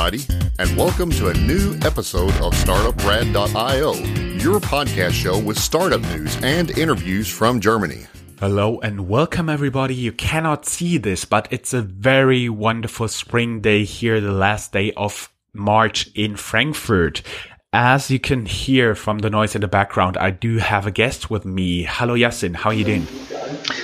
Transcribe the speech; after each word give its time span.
everybody, 0.00 0.24
and 0.58 0.76
welcome 0.78 1.10
to 1.10 1.28
a 1.28 1.34
new 1.34 1.74
episode 1.82 2.32
of 2.36 2.54
StartupRad.io, 2.54 3.92
your 4.38 4.58
podcast 4.58 5.12
show 5.12 5.38
with 5.38 5.58
startup 5.58 6.00
news 6.00 6.36
and 6.42 6.70
interviews 6.78 7.28
from 7.28 7.60
Germany. 7.60 8.06
Hello 8.38 8.80
and 8.80 9.08
welcome 9.08 9.50
everybody. 9.50 9.94
You 9.94 10.12
cannot 10.12 10.64
see 10.64 10.96
this, 10.96 11.26
but 11.26 11.48
it's 11.50 11.74
a 11.74 11.82
very 11.82 12.48
wonderful 12.48 13.08
spring 13.08 13.60
day 13.60 13.84
here, 13.84 14.20
the 14.22 14.32
last 14.32 14.72
day 14.72 14.92
of 14.96 15.30
March 15.52 16.08
in 16.14 16.36
Frankfurt. 16.36 17.20
As 17.72 18.10
you 18.10 18.18
can 18.18 18.46
hear 18.46 18.94
from 18.94 19.18
the 19.18 19.28
noise 19.28 19.54
in 19.54 19.60
the 19.60 19.68
background, 19.68 20.16
I 20.16 20.30
do 20.30 20.56
have 20.58 20.86
a 20.86 20.90
guest 20.90 21.28
with 21.28 21.44
me. 21.44 21.82
Hello, 21.82 22.14
Yassin. 22.14 22.56
How 22.56 22.70
are 22.70 22.74
you 22.74 22.84
doing? 22.84 23.06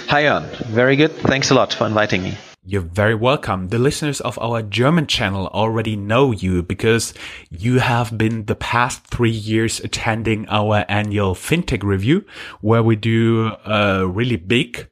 Hi, 0.08 0.22
Jan. 0.22 0.48
Very 0.66 0.96
good. 0.96 1.12
Thanks 1.12 1.50
a 1.50 1.54
lot 1.54 1.74
for 1.74 1.86
inviting 1.86 2.22
me. 2.22 2.38
You're 2.68 2.80
very 2.80 3.14
welcome. 3.14 3.68
The 3.68 3.78
listeners 3.78 4.20
of 4.20 4.40
our 4.40 4.60
German 4.60 5.06
channel 5.06 5.46
already 5.54 5.94
know 5.94 6.32
you 6.32 6.64
because 6.64 7.14
you 7.48 7.78
have 7.78 8.18
been 8.18 8.46
the 8.46 8.56
past 8.56 9.06
three 9.06 9.30
years 9.30 9.78
attending 9.78 10.48
our 10.48 10.84
annual 10.88 11.36
FinTech 11.36 11.84
review, 11.84 12.24
where 12.62 12.82
we 12.82 12.96
do 12.96 13.52
a 13.64 14.04
really 14.04 14.34
big 14.34 14.90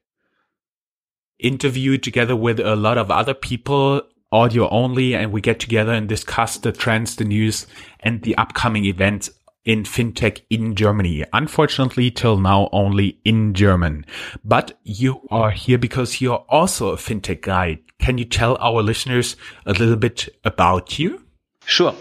interview 1.41 1.99
together 1.99 2.37
with 2.37 2.61
a 2.61 2.77
lot 2.77 2.97
of 2.97 3.11
other 3.11 3.35
people 3.35 4.03
audio 4.31 4.69
only 4.69 5.17
and 5.17 5.33
we 5.33 5.41
get 5.41 5.59
together 5.59 5.93
and 5.93 6.09
discuss 6.09 6.59
the 6.59 6.71
trends, 6.71 7.17
the 7.17 7.25
news 7.25 7.67
and 7.99 8.23
the 8.23 8.37
upcoming 8.37 8.85
events 8.85 9.31
in 9.65 9.85
fintech 9.85 10.43
in 10.51 10.75
Germany. 10.75 11.25
Unfortunately, 11.33 12.11
till 12.11 12.39
now 12.39 12.69
only 12.73 13.19
in 13.25 13.55
German. 13.55 14.05
But 14.45 14.79
you 14.83 15.27
are 15.31 15.51
here 15.51 15.79
because 15.79 16.21
you're 16.21 16.45
also 16.49 16.91
a 16.91 16.97
fintech 16.97 17.43
guy. 17.43 17.81
Can 17.99 18.19
you 18.19 18.25
tell 18.25 18.57
our 18.61 18.83
listeners 18.83 19.37
a 19.67 19.73
little 19.73 19.97
bit 19.97 20.29
about 20.45 20.99
you? 20.99 21.25
Sure. 21.65 21.95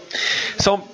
So 0.58 0.86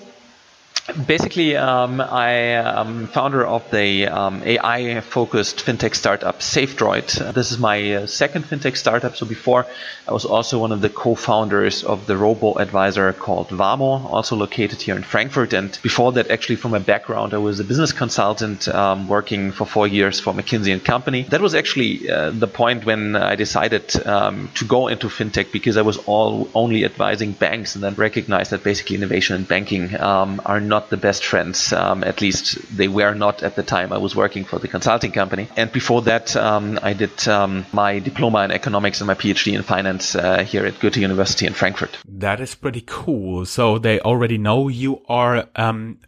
Basically, 0.92 1.56
um, 1.56 2.00
I 2.00 2.30
am 2.30 3.06
founder 3.06 3.46
of 3.46 3.70
the 3.70 4.08
um, 4.08 4.42
AI-focused 4.44 5.58
fintech 5.58 5.94
startup 5.94 6.40
savedroid. 6.40 7.34
This 7.34 7.52
is 7.52 7.58
my 7.58 7.94
uh, 7.94 8.06
second 8.06 8.44
fintech 8.44 8.76
startup. 8.76 9.14
So 9.14 9.26
before, 9.26 9.66
I 10.08 10.12
was 10.12 10.24
also 10.24 10.58
one 10.58 10.72
of 10.72 10.80
the 10.80 10.88
co-founders 10.88 11.84
of 11.84 12.06
the 12.06 12.16
robo-advisor 12.16 13.12
called 13.12 13.48
vaamo, 13.48 14.04
also 14.06 14.36
located 14.36 14.82
here 14.82 14.96
in 14.96 15.02
Frankfurt. 15.02 15.52
And 15.52 15.78
before 15.82 16.12
that, 16.12 16.30
actually, 16.30 16.56
from 16.56 16.72
my 16.72 16.78
background, 16.78 17.34
I 17.34 17.38
was 17.38 17.60
a 17.60 17.64
business 17.64 17.92
consultant 17.92 18.66
um, 18.68 19.06
working 19.06 19.52
for 19.52 19.66
four 19.66 19.86
years 19.86 20.18
for 20.18 20.32
McKinsey 20.32 20.72
and 20.72 20.84
Company. 20.84 21.22
That 21.24 21.40
was 21.40 21.54
actually 21.54 22.10
uh, 22.10 22.30
the 22.30 22.48
point 22.48 22.84
when 22.84 23.16
I 23.16 23.36
decided 23.36 23.94
um, 24.06 24.50
to 24.54 24.64
go 24.64 24.88
into 24.88 25.08
fintech 25.08 25.52
because 25.52 25.76
I 25.76 25.82
was 25.82 25.98
all 26.06 26.48
only 26.54 26.84
advising 26.84 27.32
banks, 27.32 27.74
and 27.74 27.84
then 27.84 27.94
recognized 27.94 28.50
that 28.50 28.64
basically 28.64 28.96
innovation 28.96 29.36
and 29.36 29.46
banking 29.46 30.00
um, 30.00 30.40
are 30.44 30.60
not 30.60 30.79
not 30.80 30.90
the 30.90 30.96
best 30.96 31.24
friends. 31.24 31.72
Um, 31.72 32.02
at 32.04 32.20
least 32.20 32.56
they 32.76 32.88
were 32.88 33.14
not 33.14 33.42
at 33.42 33.54
the 33.54 33.62
time 33.62 33.92
I 33.92 33.98
was 33.98 34.16
working 34.16 34.44
for 34.44 34.58
the 34.58 34.68
consulting 34.68 35.12
company. 35.12 35.48
And 35.56 35.70
before 35.70 36.02
that, 36.02 36.34
um, 36.36 36.78
I 36.82 36.94
did 36.94 37.28
um, 37.28 37.66
my 37.72 37.98
diploma 37.98 38.44
in 38.44 38.50
economics 38.50 39.00
and 39.00 39.06
my 39.06 39.14
PhD 39.14 39.54
in 39.54 39.62
finance 39.62 40.14
uh, 40.14 40.42
here 40.42 40.64
at 40.66 40.80
Goethe 40.80 40.96
University 40.96 41.46
in 41.46 41.52
Frankfurt. 41.52 41.98
That 42.08 42.40
is 42.40 42.54
pretty 42.54 42.82
cool. 42.86 43.44
So 43.44 43.78
they 43.78 44.00
already 44.00 44.38
know 44.38 44.68
you 44.68 45.02
are 45.08 45.48
um, 45.56 45.98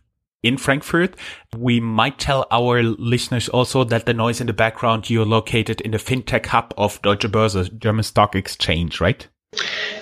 in 0.42 0.56
Frankfurt. 0.56 1.16
We 1.56 1.80
might 1.80 2.18
tell 2.18 2.46
our 2.50 2.82
listeners 2.82 3.48
also 3.48 3.84
that 3.84 4.06
the 4.06 4.14
noise 4.14 4.40
in 4.40 4.46
the 4.46 4.52
background, 4.52 5.10
you're 5.10 5.26
located 5.26 5.80
in 5.82 5.90
the 5.90 5.98
fintech 5.98 6.46
hub 6.46 6.72
of 6.76 7.00
Deutsche 7.02 7.30
Börse, 7.30 7.78
German 7.78 8.04
Stock 8.04 8.34
Exchange, 8.34 9.00
right? 9.00 9.28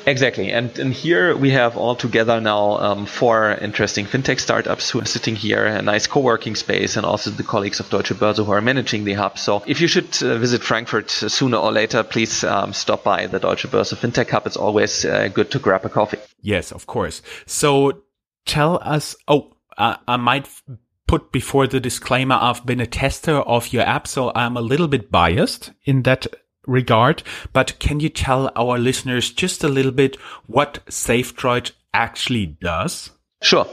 Exactly. 0.06 0.50
And, 0.50 0.76
and 0.78 0.92
here 0.92 1.36
we 1.36 1.50
have 1.50 1.76
all 1.76 1.94
together 1.94 2.40
now 2.40 2.78
um, 2.78 3.06
four 3.06 3.52
interesting 3.52 4.06
fintech 4.06 4.40
startups 4.40 4.90
who 4.90 5.00
are 5.00 5.04
sitting 5.04 5.36
here, 5.36 5.64
a 5.64 5.82
nice 5.82 6.06
co 6.06 6.20
working 6.20 6.56
space, 6.56 6.96
and 6.96 7.04
also 7.04 7.30
the 7.30 7.42
colleagues 7.42 7.80
of 7.80 7.90
Deutsche 7.90 8.12
Börse 8.14 8.44
who 8.44 8.50
are 8.50 8.60
managing 8.60 9.04
the 9.04 9.14
hub. 9.14 9.38
So 9.38 9.62
if 9.66 9.80
you 9.80 9.86
should 9.86 10.22
uh, 10.22 10.38
visit 10.38 10.62
Frankfurt 10.62 11.10
sooner 11.10 11.58
or 11.58 11.72
later, 11.72 12.02
please 12.02 12.44
um, 12.44 12.72
stop 12.72 13.04
by 13.04 13.26
the 13.26 13.38
Deutsche 13.38 13.66
Börse 13.66 13.94
Fintech 13.94 14.30
Hub. 14.30 14.46
It's 14.46 14.56
always 14.56 15.04
uh, 15.04 15.28
good 15.28 15.50
to 15.52 15.58
grab 15.58 15.84
a 15.84 15.88
coffee. 15.88 16.18
Yes, 16.40 16.72
of 16.72 16.86
course. 16.86 17.22
So 17.46 18.02
tell 18.46 18.80
us, 18.82 19.16
oh, 19.28 19.52
uh, 19.76 19.96
I 20.08 20.16
might 20.16 20.48
put 21.06 21.32
before 21.32 21.66
the 21.66 21.80
disclaimer 21.80 22.38
I've 22.40 22.64
been 22.64 22.80
a 22.80 22.86
tester 22.86 23.36
of 23.36 23.72
your 23.72 23.82
app, 23.82 24.06
so 24.06 24.32
I'm 24.34 24.56
a 24.56 24.60
little 24.60 24.88
bit 24.88 25.10
biased 25.10 25.72
in 25.84 26.02
that 26.02 26.26
regard, 26.66 27.22
but 27.52 27.78
can 27.78 28.00
you 28.00 28.08
tell 28.08 28.50
our 28.56 28.78
listeners 28.78 29.30
just 29.30 29.64
a 29.64 29.68
little 29.68 29.92
bit 29.92 30.16
what 30.46 30.84
savedroid 30.86 31.72
actually 31.92 32.46
does? 32.46 33.10
Sure. 33.42 33.66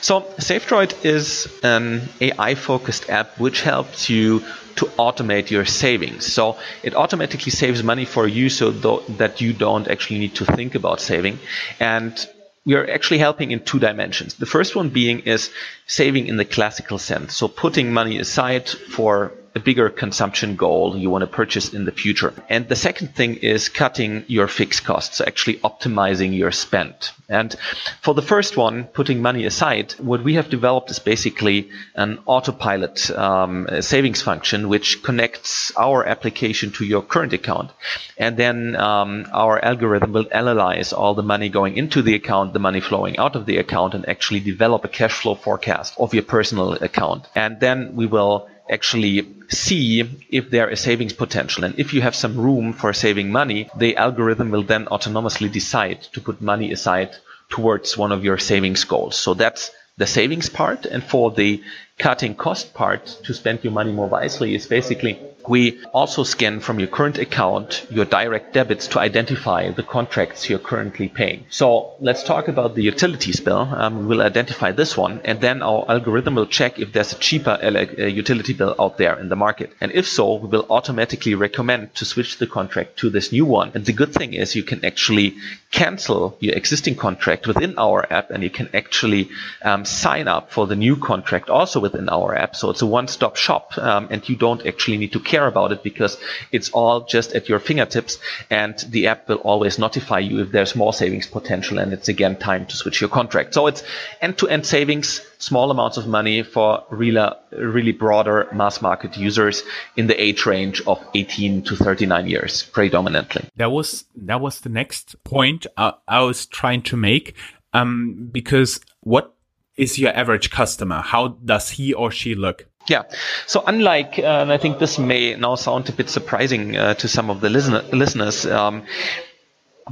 So 0.00 0.22
savedroid 0.38 1.04
is 1.04 1.46
an 1.62 2.08
AI 2.20 2.54
focused 2.54 3.10
app 3.10 3.38
which 3.38 3.60
helps 3.60 4.08
you 4.08 4.42
to 4.76 4.86
automate 4.98 5.50
your 5.50 5.66
savings. 5.66 6.32
So 6.32 6.56
it 6.82 6.94
automatically 6.94 7.52
saves 7.52 7.82
money 7.82 8.06
for 8.06 8.26
you 8.26 8.48
so 8.48 8.70
that 8.70 9.42
you 9.42 9.52
don't 9.52 9.88
actually 9.88 10.20
need 10.20 10.36
to 10.36 10.46
think 10.46 10.74
about 10.74 11.02
saving. 11.02 11.38
And 11.78 12.26
we 12.64 12.74
are 12.76 12.88
actually 12.90 13.18
helping 13.18 13.50
in 13.50 13.60
two 13.60 13.78
dimensions. 13.78 14.34
The 14.34 14.46
first 14.46 14.74
one 14.74 14.88
being 14.88 15.20
is 15.20 15.50
saving 15.86 16.26
in 16.26 16.36
the 16.36 16.44
classical 16.46 16.98
sense. 16.98 17.36
So 17.36 17.48
putting 17.48 17.92
money 17.92 18.18
aside 18.18 18.68
for 18.68 19.32
a 19.54 19.60
bigger 19.60 19.90
consumption 19.90 20.56
goal 20.56 20.96
you 20.96 21.10
want 21.10 21.22
to 21.22 21.26
purchase 21.26 21.74
in 21.74 21.84
the 21.84 21.92
future. 21.92 22.32
And 22.48 22.68
the 22.68 22.76
second 22.76 23.14
thing 23.16 23.36
is 23.36 23.68
cutting 23.68 24.24
your 24.28 24.46
fixed 24.46 24.84
costs, 24.84 25.20
actually 25.20 25.56
optimizing 25.58 26.36
your 26.36 26.52
spend. 26.52 26.94
And 27.28 27.54
for 28.00 28.14
the 28.14 28.22
first 28.22 28.56
one, 28.56 28.84
putting 28.84 29.22
money 29.22 29.44
aside, 29.46 29.92
what 29.92 30.22
we 30.22 30.34
have 30.34 30.50
developed 30.50 30.90
is 30.90 31.00
basically 31.00 31.70
an 31.94 32.20
autopilot 32.26 33.10
um, 33.10 33.68
savings 33.80 34.22
function 34.22 34.68
which 34.68 35.02
connects 35.02 35.72
our 35.76 36.04
application 36.04 36.70
to 36.72 36.84
your 36.84 37.02
current 37.02 37.32
account. 37.32 37.72
And 38.16 38.36
then 38.36 38.76
um, 38.76 39.26
our 39.32 39.64
algorithm 39.64 40.12
will 40.12 40.28
analyze 40.30 40.92
all 40.92 41.14
the 41.14 41.22
money 41.22 41.48
going 41.48 41.76
into 41.76 42.02
the 42.02 42.14
account, 42.14 42.52
the 42.52 42.58
money 42.60 42.80
flowing 42.80 43.18
out 43.18 43.34
of 43.34 43.46
the 43.46 43.58
account, 43.58 43.94
and 43.94 44.08
actually 44.08 44.40
develop 44.40 44.84
a 44.84 44.88
cash 44.88 45.20
flow 45.20 45.34
forecast 45.34 45.94
of 45.98 46.14
your 46.14 46.22
personal 46.22 46.74
account. 46.74 47.26
And 47.34 47.58
then 47.58 47.96
we 47.96 48.06
will 48.06 48.48
actually 48.70 49.26
see 49.48 50.08
if 50.30 50.50
there 50.50 50.70
is 50.70 50.80
savings 50.80 51.12
potential. 51.12 51.64
And 51.64 51.78
if 51.78 51.92
you 51.92 52.00
have 52.00 52.14
some 52.14 52.38
room 52.38 52.72
for 52.72 52.92
saving 52.92 53.32
money, 53.32 53.68
the 53.76 53.96
algorithm 53.96 54.50
will 54.50 54.62
then 54.62 54.86
autonomously 54.86 55.50
decide 55.50 56.02
to 56.12 56.20
put 56.20 56.40
money 56.40 56.72
aside 56.72 57.16
towards 57.48 57.98
one 57.98 58.12
of 58.12 58.24
your 58.24 58.38
savings 58.38 58.84
goals. 58.84 59.16
So 59.16 59.34
that's 59.34 59.70
the 59.96 60.06
savings 60.06 60.48
part. 60.48 60.86
And 60.86 61.02
for 61.02 61.30
the 61.30 61.62
cutting 61.98 62.34
cost 62.34 62.72
part 62.72 63.06
to 63.24 63.34
spend 63.34 63.64
your 63.64 63.72
money 63.72 63.92
more 63.92 64.08
wisely 64.08 64.54
is 64.54 64.66
basically 64.66 65.20
we 65.48 65.82
also 65.92 66.24
scan 66.24 66.60
from 66.60 66.78
your 66.78 66.88
current 66.88 67.18
account 67.18 67.86
your 67.90 68.04
direct 68.04 68.52
debits 68.52 68.88
to 68.88 69.00
identify 69.00 69.70
the 69.70 69.82
contracts 69.82 70.48
you're 70.48 70.58
currently 70.58 71.08
paying. 71.08 71.44
So 71.50 71.94
let's 72.00 72.22
talk 72.24 72.48
about 72.48 72.74
the 72.74 72.82
utilities 72.82 73.40
bill. 73.40 73.68
Um, 73.72 74.08
we'll 74.08 74.22
identify 74.22 74.72
this 74.72 74.96
one, 74.96 75.20
and 75.24 75.40
then 75.40 75.62
our 75.62 75.84
algorithm 75.88 76.34
will 76.34 76.46
check 76.46 76.78
if 76.78 76.92
there's 76.92 77.12
a 77.12 77.18
cheaper 77.18 77.58
uh, 77.62 78.04
utility 78.04 78.52
bill 78.52 78.74
out 78.78 78.98
there 78.98 79.18
in 79.18 79.28
the 79.28 79.36
market. 79.36 79.72
And 79.80 79.92
if 79.92 80.08
so, 80.08 80.34
we 80.34 80.48
will 80.48 80.66
automatically 80.70 81.34
recommend 81.34 81.94
to 81.96 82.04
switch 82.04 82.38
the 82.38 82.46
contract 82.46 82.98
to 82.98 83.10
this 83.10 83.32
new 83.32 83.44
one. 83.44 83.72
And 83.74 83.84
the 83.84 83.92
good 83.92 84.12
thing 84.12 84.34
is 84.34 84.54
you 84.54 84.62
can 84.62 84.84
actually 84.84 85.36
cancel 85.70 86.36
your 86.40 86.54
existing 86.54 86.96
contract 86.96 87.46
within 87.46 87.78
our 87.78 88.06
app, 88.12 88.30
and 88.30 88.42
you 88.42 88.50
can 88.50 88.68
actually 88.74 89.30
um, 89.62 89.84
sign 89.84 90.28
up 90.28 90.50
for 90.50 90.66
the 90.66 90.76
new 90.76 90.96
contract 90.96 91.48
also 91.48 91.80
within 91.80 92.08
our 92.08 92.34
app. 92.34 92.56
So 92.56 92.70
it's 92.70 92.82
a 92.82 92.86
one-stop 92.86 93.36
shop, 93.36 93.78
um, 93.78 94.08
and 94.10 94.28
you 94.28 94.36
don't 94.36 94.66
actually 94.66 94.98
need 94.98 95.12
to 95.12 95.20
care 95.30 95.46
about 95.46 95.72
it 95.72 95.82
because 95.82 96.18
it's 96.50 96.70
all 96.70 97.02
just 97.02 97.32
at 97.32 97.48
your 97.48 97.60
fingertips 97.60 98.18
and 98.50 98.74
the 98.88 99.06
app 99.06 99.28
will 99.28 99.36
always 99.36 99.78
notify 99.78 100.18
you 100.18 100.40
if 100.40 100.50
there's 100.50 100.74
more 100.74 100.92
savings 100.92 101.26
potential 101.26 101.78
and 101.78 101.92
it's 101.92 102.08
again 102.08 102.36
time 102.36 102.66
to 102.66 102.76
switch 102.76 103.00
your 103.00 103.10
contract. 103.10 103.54
So 103.54 103.66
it's 103.68 103.82
end 104.20 104.38
to 104.38 104.48
end 104.48 104.66
savings, 104.66 105.20
small 105.38 105.70
amounts 105.70 105.96
of 105.96 106.06
money 106.06 106.42
for 106.42 106.84
really, 106.90 107.30
really 107.52 107.92
broader 107.92 108.48
mass 108.52 108.82
market 108.82 109.16
users 109.16 109.62
in 109.96 110.08
the 110.08 110.20
age 110.20 110.44
range 110.46 110.82
of 110.86 110.98
18 111.14 111.62
to 111.62 111.76
39 111.76 112.26
years 112.26 112.64
predominantly. 112.64 113.48
That 113.56 113.70
was, 113.70 114.04
that 114.16 114.40
was 114.40 114.60
the 114.60 114.68
next 114.68 115.22
point 115.24 115.66
I, 115.76 115.94
I 116.08 116.22
was 116.22 116.46
trying 116.46 116.82
to 116.82 116.96
make. 116.96 117.36
Um, 117.72 118.28
because 118.32 118.80
what 119.00 119.32
is 119.76 119.96
your 119.98 120.12
average 120.16 120.50
customer? 120.50 121.00
How 121.00 121.28
does 121.28 121.70
he 121.70 121.94
or 121.94 122.10
she 122.10 122.34
look? 122.34 122.66
Yeah. 122.88 123.02
So 123.46 123.62
unlike, 123.66 124.18
uh, 124.18 124.42
and 124.42 124.52
I 124.52 124.58
think 124.58 124.78
this 124.78 124.98
may 124.98 125.36
now 125.36 125.54
sound 125.54 125.88
a 125.88 125.92
bit 125.92 126.08
surprising 126.10 126.76
uh, 126.76 126.94
to 126.94 127.08
some 127.08 127.30
of 127.30 127.40
the 127.40 127.50
listener, 127.50 127.82
listeners, 127.92 128.46
um, 128.46 128.84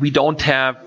we 0.01 0.11
don't 0.11 0.41
have 0.43 0.79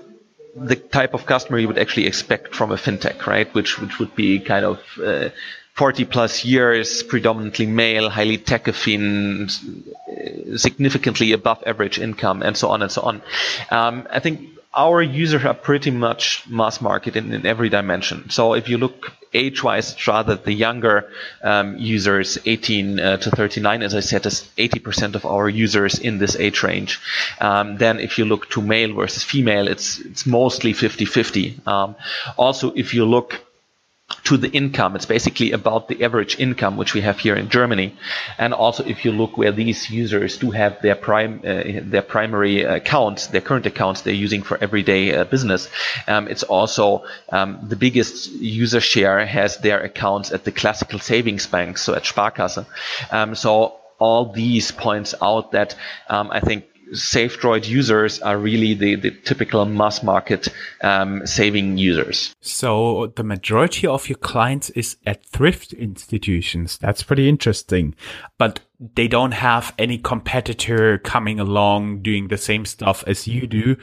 the 0.54 0.76
type 0.76 1.14
of 1.14 1.24
customer 1.26 1.58
you 1.58 1.68
would 1.68 1.78
actually 1.78 2.06
expect 2.06 2.54
from 2.54 2.72
a 2.72 2.76
fintech, 2.76 3.26
right? 3.26 3.52
Which 3.54 3.80
which 3.80 3.98
would 3.98 4.14
be 4.14 4.40
kind 4.40 4.64
of 4.66 4.80
uh, 5.02 5.30
40 5.74 6.04
plus 6.04 6.44
years, 6.44 7.02
predominantly 7.02 7.66
male, 7.66 8.10
highly 8.10 8.36
tech 8.36 8.64
affine, 8.64 9.50
significantly 10.58 11.32
above 11.32 11.62
average 11.66 11.98
income, 11.98 12.42
and 12.42 12.56
so 12.56 12.68
on 12.68 12.82
and 12.82 12.92
so 12.92 13.02
on. 13.02 13.22
Um, 13.70 14.06
I 14.10 14.20
think 14.20 14.50
our 14.74 15.02
users 15.02 15.44
are 15.44 15.54
pretty 15.54 15.90
much 15.90 16.44
mass 16.48 16.80
market 16.80 17.16
in, 17.16 17.32
in 17.32 17.46
every 17.46 17.68
dimension. 17.68 18.30
So 18.30 18.54
if 18.54 18.68
you 18.68 18.78
look 18.78 19.12
age-wise, 19.34 20.06
rather 20.06 20.36
the 20.36 20.52
younger 20.52 21.10
um, 21.42 21.76
users, 21.78 22.38
18 22.44 23.00
uh, 23.00 23.16
to 23.18 23.30
39, 23.30 23.82
as 23.82 23.94
I 23.94 24.00
said, 24.00 24.26
is 24.26 24.48
80% 24.56 25.14
of 25.14 25.24
our 25.24 25.48
users 25.48 25.98
in 25.98 26.18
this 26.18 26.36
age 26.36 26.62
range. 26.62 27.00
Um, 27.40 27.78
then 27.78 27.98
if 27.98 28.18
you 28.18 28.24
look 28.24 28.48
to 28.50 28.62
male 28.62 28.94
versus 28.94 29.22
female, 29.22 29.68
it's 29.68 30.00
it's 30.00 30.26
mostly 30.26 30.72
50-50. 30.72 31.66
Um, 31.66 31.96
also, 32.36 32.72
if 32.72 32.94
you 32.94 33.04
look 33.04 33.40
to 34.24 34.36
the 34.36 34.50
income. 34.50 34.96
It's 34.96 35.06
basically 35.06 35.52
about 35.52 35.88
the 35.88 36.02
average 36.04 36.38
income, 36.38 36.76
which 36.76 36.94
we 36.94 37.00
have 37.00 37.18
here 37.18 37.34
in 37.34 37.48
Germany. 37.48 37.96
And 38.38 38.54
also, 38.54 38.84
if 38.84 39.04
you 39.04 39.12
look 39.12 39.36
where 39.36 39.52
these 39.52 39.90
users 39.90 40.38
do 40.38 40.50
have 40.50 40.80
their 40.82 40.94
prime, 40.94 41.40
uh, 41.44 41.80
their 41.82 42.02
primary 42.02 42.62
accounts, 42.62 43.28
their 43.28 43.40
current 43.40 43.66
accounts 43.66 44.02
they're 44.02 44.14
using 44.14 44.42
for 44.42 44.58
everyday 44.62 45.14
uh, 45.14 45.24
business, 45.24 45.68
um, 46.06 46.28
it's 46.28 46.42
also 46.42 47.04
um, 47.30 47.58
the 47.68 47.76
biggest 47.76 48.30
user 48.32 48.80
share 48.80 49.24
has 49.26 49.58
their 49.58 49.80
accounts 49.80 50.32
at 50.32 50.44
the 50.44 50.52
classical 50.52 50.98
savings 50.98 51.46
banks, 51.46 51.82
so 51.82 51.94
at 51.94 52.04
Sparkasse. 52.04 52.64
Um, 53.10 53.34
so 53.34 53.78
all 53.98 54.32
these 54.32 54.72
points 54.72 55.14
out 55.22 55.52
that 55.52 55.76
um, 56.08 56.30
I 56.32 56.40
think 56.40 56.64
savedroid 56.92 57.68
users 57.68 58.20
are 58.20 58.38
really 58.38 58.74
the, 58.74 58.94
the 58.96 59.10
typical 59.10 59.64
mass 59.64 60.02
market 60.02 60.48
um, 60.82 61.26
saving 61.26 61.78
users. 61.78 62.34
So 62.40 63.12
the 63.16 63.24
majority 63.24 63.86
of 63.86 64.08
your 64.08 64.18
clients 64.18 64.70
is 64.70 64.96
at 65.06 65.24
thrift 65.24 65.72
institutions. 65.72 66.78
That's 66.78 67.02
pretty 67.02 67.28
interesting. 67.28 67.94
But 68.38 68.60
they 68.94 69.08
don't 69.08 69.32
have 69.32 69.74
any 69.78 69.98
competitor 69.98 70.98
coming 70.98 71.40
along 71.40 72.02
doing 72.02 72.28
the 72.28 72.38
same 72.38 72.64
stuff 72.64 73.04
as 73.06 73.26
you 73.26 73.46
do. 73.46 73.76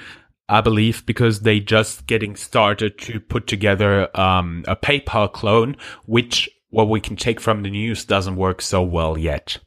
I 0.47 0.61
believe 0.61 1.05
because 1.05 1.41
they 1.41 1.59
just 1.59 2.07
getting 2.07 2.35
started 2.35 2.97
to 2.99 3.19
put 3.19 3.45
together 3.45 4.09
um, 4.19 4.65
a 4.67 4.75
PayPal 4.75 5.31
clone, 5.31 5.77
which 6.05 6.49
what 6.71 6.89
we 6.89 6.99
can 6.99 7.15
take 7.15 7.39
from 7.39 7.61
the 7.61 7.69
news 7.69 8.03
doesn't 8.03 8.35
work 8.35 8.61
so 8.61 8.81
well 8.81 9.15
yet. 9.15 9.59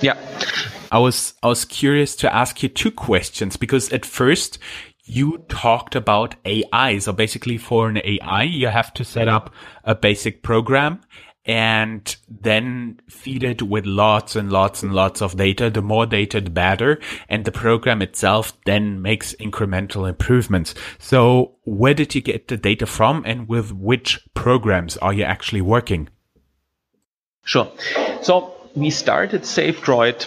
Yeah. 0.00 0.16
I 0.92 0.98
was 0.98 1.34
I 1.42 1.48
was 1.48 1.64
curious 1.64 2.16
to 2.16 2.34
ask 2.34 2.62
you 2.62 2.68
two 2.68 2.90
questions 2.90 3.56
because 3.56 3.92
at 3.92 4.06
first 4.06 4.58
you 5.04 5.44
talked 5.48 5.94
about 5.94 6.34
AI. 6.44 6.98
So 6.98 7.12
basically 7.12 7.58
for 7.58 7.88
an 7.88 7.98
AI, 8.04 8.42
you 8.42 8.68
have 8.68 8.92
to 8.94 9.04
set 9.04 9.28
up 9.28 9.54
a 9.84 9.94
basic 9.94 10.42
program 10.42 11.00
and 11.44 12.16
then 12.28 12.98
feed 13.08 13.44
it 13.44 13.62
with 13.62 13.86
lots 13.86 14.34
and 14.34 14.50
lots 14.50 14.82
and 14.82 14.92
lots 14.92 15.22
of 15.22 15.36
data. 15.36 15.70
The 15.70 15.80
more 15.80 16.04
data, 16.04 16.40
the 16.40 16.50
better. 16.50 16.98
And 17.28 17.44
the 17.44 17.52
program 17.52 18.02
itself 18.02 18.52
then 18.66 19.00
makes 19.00 19.32
incremental 19.34 20.08
improvements. 20.08 20.74
So 20.98 21.54
where 21.62 21.94
did 21.94 22.16
you 22.16 22.20
get 22.20 22.48
the 22.48 22.56
data 22.56 22.84
from 22.84 23.22
and 23.24 23.48
with 23.48 23.70
which 23.72 24.18
programs 24.34 24.96
are 24.96 25.12
you 25.12 25.22
actually 25.22 25.60
working? 25.60 26.08
Sure. 27.44 27.70
So 28.22 28.55
we 28.76 28.90
started 28.90 29.42
savedroid 29.42 30.26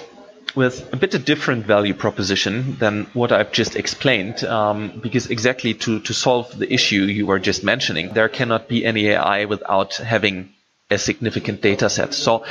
with 0.55 0.91
a 0.91 0.97
bit 0.97 1.13
of 1.13 1.23
different 1.23 1.65
value 1.65 1.93
proposition 1.93 2.75
than 2.79 3.05
what 3.13 3.31
I've 3.31 3.51
just 3.51 3.75
explained, 3.75 4.43
um, 4.43 4.99
because 5.01 5.27
exactly 5.29 5.75
to, 5.75 5.99
to 5.99 6.13
solve 6.13 6.57
the 6.57 6.71
issue 6.73 7.03
you 7.03 7.27
were 7.27 7.37
just 7.39 7.63
mentioning, 7.63 8.13
there 8.13 8.27
cannot 8.27 8.67
be 8.67 8.83
any 8.83 9.09
AI 9.09 9.45
without 9.45 9.95
having 9.97 10.49
a 10.89 10.97
significant 10.97 11.61
data 11.61 11.89
set. 11.89 12.15
So 12.15 12.45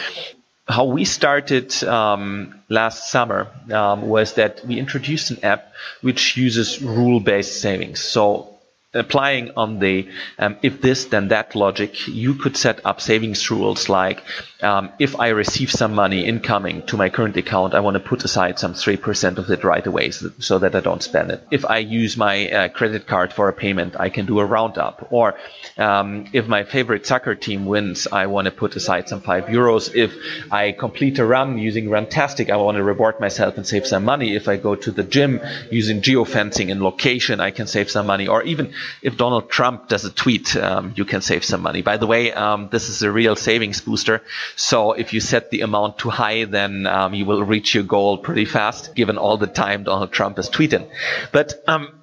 how 0.68 0.84
we 0.84 1.04
started 1.04 1.82
um, 1.82 2.54
last 2.68 3.10
summer 3.10 3.48
um, 3.72 4.02
was 4.08 4.34
that 4.34 4.64
we 4.64 4.78
introduced 4.78 5.32
an 5.32 5.44
app 5.44 5.72
which 6.00 6.36
uses 6.36 6.80
rule-based 6.80 7.60
savings. 7.60 8.00
So 8.00 8.57
applying 8.94 9.50
on 9.56 9.78
the 9.80 10.08
um, 10.38 10.56
if 10.62 10.80
this 10.80 11.06
then 11.06 11.28
that 11.28 11.54
logic, 11.54 12.08
you 12.08 12.34
could 12.34 12.56
set 12.56 12.84
up 12.86 13.00
savings 13.00 13.50
rules 13.50 13.88
like 13.88 14.22
um, 14.60 14.90
if 14.98 15.18
I 15.20 15.28
receive 15.28 15.70
some 15.70 15.94
money 15.94 16.24
incoming 16.26 16.82
to 16.86 16.96
my 16.96 17.10
current 17.10 17.36
account, 17.36 17.74
I 17.74 17.80
want 17.80 17.94
to 17.94 18.00
put 18.00 18.24
aside 18.24 18.58
some 18.58 18.74
3% 18.74 19.38
of 19.38 19.50
it 19.50 19.62
right 19.62 19.86
away 19.86 20.10
so, 20.10 20.58
that 20.58 20.74
I 20.74 20.80
don't 20.80 21.02
spend 21.02 21.30
it. 21.30 21.46
If 21.50 21.64
I 21.64 21.78
use 21.78 22.16
my 22.16 22.50
uh, 22.50 22.68
credit 22.68 23.06
card 23.06 23.32
for 23.32 23.48
a 23.48 23.52
payment, 23.52 23.94
I 23.98 24.08
can 24.08 24.26
do 24.26 24.40
a 24.40 24.44
roundup. 24.44 25.08
Or 25.10 25.36
um, 25.76 26.26
if 26.32 26.48
my 26.48 26.64
favorite 26.64 27.06
soccer 27.06 27.36
team 27.36 27.66
wins, 27.66 28.08
I 28.10 28.26
want 28.26 28.46
to 28.46 28.50
put 28.50 28.74
aside 28.74 29.08
some 29.08 29.20
5 29.20 29.44
euros. 29.44 29.94
If 29.94 30.12
I 30.50 30.72
complete 30.72 31.20
a 31.20 31.24
run 31.24 31.58
using 31.58 31.86
Runtastic, 31.86 32.50
I 32.50 32.56
want 32.56 32.78
to 32.78 32.82
reward 32.82 33.20
myself 33.20 33.56
and 33.58 33.66
save 33.66 33.86
some 33.86 34.04
money. 34.04 34.34
If 34.34 34.48
I 34.48 34.56
go 34.56 34.74
to 34.74 34.90
the 34.90 35.04
gym 35.04 35.40
using 35.70 36.02
geofencing 36.02 36.72
and 36.72 36.82
location, 36.82 37.38
I 37.38 37.52
can 37.52 37.68
save 37.68 37.90
some 37.90 38.06
money. 38.06 38.26
Or 38.26 38.42
even 38.42 38.74
if 39.02 39.16
Donald 39.16 39.50
Trump 39.50 39.88
does 39.88 40.04
a 40.04 40.10
tweet, 40.10 40.56
um, 40.56 40.92
you 40.96 41.04
can 41.04 41.20
save 41.20 41.44
some 41.44 41.62
money. 41.62 41.82
By 41.82 41.96
the 41.96 42.06
way, 42.06 42.32
um, 42.32 42.68
this 42.70 42.88
is 42.88 43.02
a 43.02 43.10
real 43.10 43.36
savings 43.36 43.80
booster. 43.80 44.22
So 44.56 44.92
if 44.92 45.12
you 45.12 45.20
set 45.20 45.50
the 45.50 45.62
amount 45.62 45.98
too 45.98 46.10
high, 46.10 46.44
then 46.44 46.86
um, 46.86 47.14
you 47.14 47.24
will 47.24 47.42
reach 47.42 47.74
your 47.74 47.84
goal 47.84 48.18
pretty 48.18 48.44
fast, 48.44 48.94
given 48.94 49.18
all 49.18 49.36
the 49.36 49.46
time 49.46 49.84
Donald 49.84 50.12
Trump 50.12 50.38
is 50.38 50.48
tweeting. 50.48 50.88
But 51.32 51.62
um, 51.66 51.97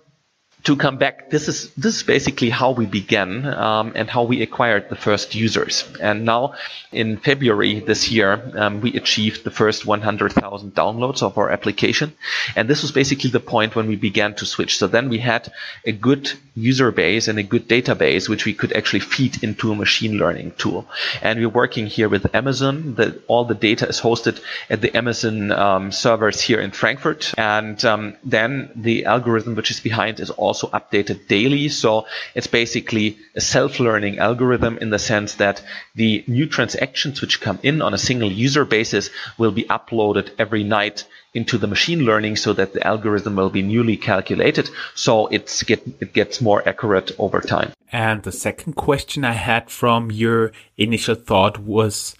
to 0.65 0.75
come 0.75 0.97
back, 0.97 1.29
this 1.29 1.47
is 1.47 1.69
this 1.75 1.97
is 1.97 2.03
basically 2.03 2.49
how 2.49 2.71
we 2.71 2.87
began 2.87 3.45
um, 3.45 3.93
and 3.95 4.09
how 4.09 4.23
we 4.23 4.41
acquired 4.41 4.89
the 4.89 4.95
first 4.95 5.35
users. 5.35 5.85
And 6.01 6.25
now, 6.25 6.55
in 6.91 7.17
February 7.17 7.81
this 7.81 8.09
year, 8.09 8.51
um, 8.55 8.81
we 8.81 8.95
achieved 8.95 9.43
the 9.43 9.51
first 9.51 9.85
100,000 9.85 10.73
downloads 10.73 11.21
of 11.21 11.37
our 11.37 11.51
application, 11.51 12.13
and 12.55 12.67
this 12.67 12.81
was 12.81 12.91
basically 12.91 13.29
the 13.29 13.39
point 13.39 13.75
when 13.75 13.87
we 13.87 13.95
began 13.95 14.33
to 14.35 14.45
switch. 14.45 14.77
So 14.77 14.87
then 14.87 15.09
we 15.09 15.19
had 15.19 15.51
a 15.85 15.91
good 15.91 16.31
user 16.55 16.91
base 16.91 17.27
and 17.27 17.37
a 17.37 17.43
good 17.43 17.67
database 17.67 18.27
which 18.27 18.45
we 18.45 18.53
could 18.53 18.73
actually 18.73 19.01
feed 19.01 19.43
into 19.43 19.71
a 19.71 19.75
machine 19.75 20.17
learning 20.17 20.53
tool. 20.57 20.87
And 21.21 21.39
we're 21.39 21.49
working 21.49 21.85
here 21.85 22.09
with 22.09 22.33
Amazon. 22.33 22.95
That 22.95 23.21
all 23.27 23.45
the 23.45 23.53
data 23.53 23.87
is 23.87 24.01
hosted 24.01 24.41
at 24.69 24.81
the 24.81 24.97
Amazon 24.97 25.51
um, 25.51 25.91
servers 25.91 26.41
here 26.41 26.59
in 26.59 26.71
Frankfurt, 26.71 27.33
and 27.37 27.83
um, 27.85 28.15
then 28.23 28.71
the 28.75 29.05
algorithm 29.05 29.53
which 29.53 29.69
is 29.69 29.79
behind 29.79 30.19
is 30.19 30.31
also 30.31 30.54
also 30.55 30.67
updated 30.79 31.27
daily. 31.27 31.67
So 31.67 32.05
it's 32.33 32.47
basically 32.47 33.17
a 33.35 33.41
self-learning 33.41 34.19
algorithm 34.19 34.77
in 34.77 34.89
the 34.89 34.99
sense 34.99 35.35
that 35.35 35.61
the 35.95 36.23
new 36.27 36.45
transactions 36.47 37.19
which 37.21 37.41
come 37.41 37.59
in 37.61 37.81
on 37.81 37.93
a 37.93 37.97
single 37.97 38.31
user 38.31 38.63
basis 38.63 39.09
will 39.37 39.51
be 39.51 39.65
uploaded 39.65 40.31
every 40.39 40.63
night 40.63 41.05
into 41.33 41.57
the 41.57 41.67
machine 41.67 42.05
learning 42.05 42.37
so 42.37 42.53
that 42.53 42.71
the 42.73 42.87
algorithm 42.87 43.35
will 43.35 43.49
be 43.49 43.61
newly 43.61 43.97
calculated. 43.97 44.69
So 44.93 45.27
it's 45.27 45.63
get, 45.63 45.85
it 45.99 46.13
gets 46.13 46.39
more 46.39 46.65
accurate 46.67 47.11
over 47.19 47.41
time. 47.41 47.73
And 47.91 48.23
the 48.23 48.31
second 48.31 48.73
question 48.73 49.25
I 49.25 49.33
had 49.33 49.69
from 49.69 50.11
your 50.11 50.53
initial 50.77 51.15
thought 51.15 51.57
was, 51.59 52.15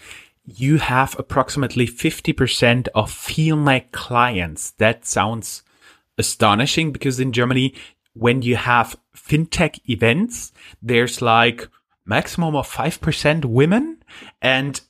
you 0.46 0.78
have 0.78 1.18
approximately 1.18 1.88
50% 1.88 2.88
of 2.94 3.10
female 3.10 3.82
clients. 3.92 4.72
That 4.78 5.06
sounds 5.06 5.64
astonishing 6.18 6.92
because 6.92 7.20
in 7.20 7.32
Germany, 7.32 7.74
when 8.16 8.42
you 8.42 8.56
have 8.56 8.98
fintech 9.16 9.80
events, 9.88 10.52
there's 10.82 11.22
like 11.22 11.68
maximum 12.06 12.56
of 12.56 12.70
5% 12.72 13.46
women 13.46 14.04
and 14.42 14.82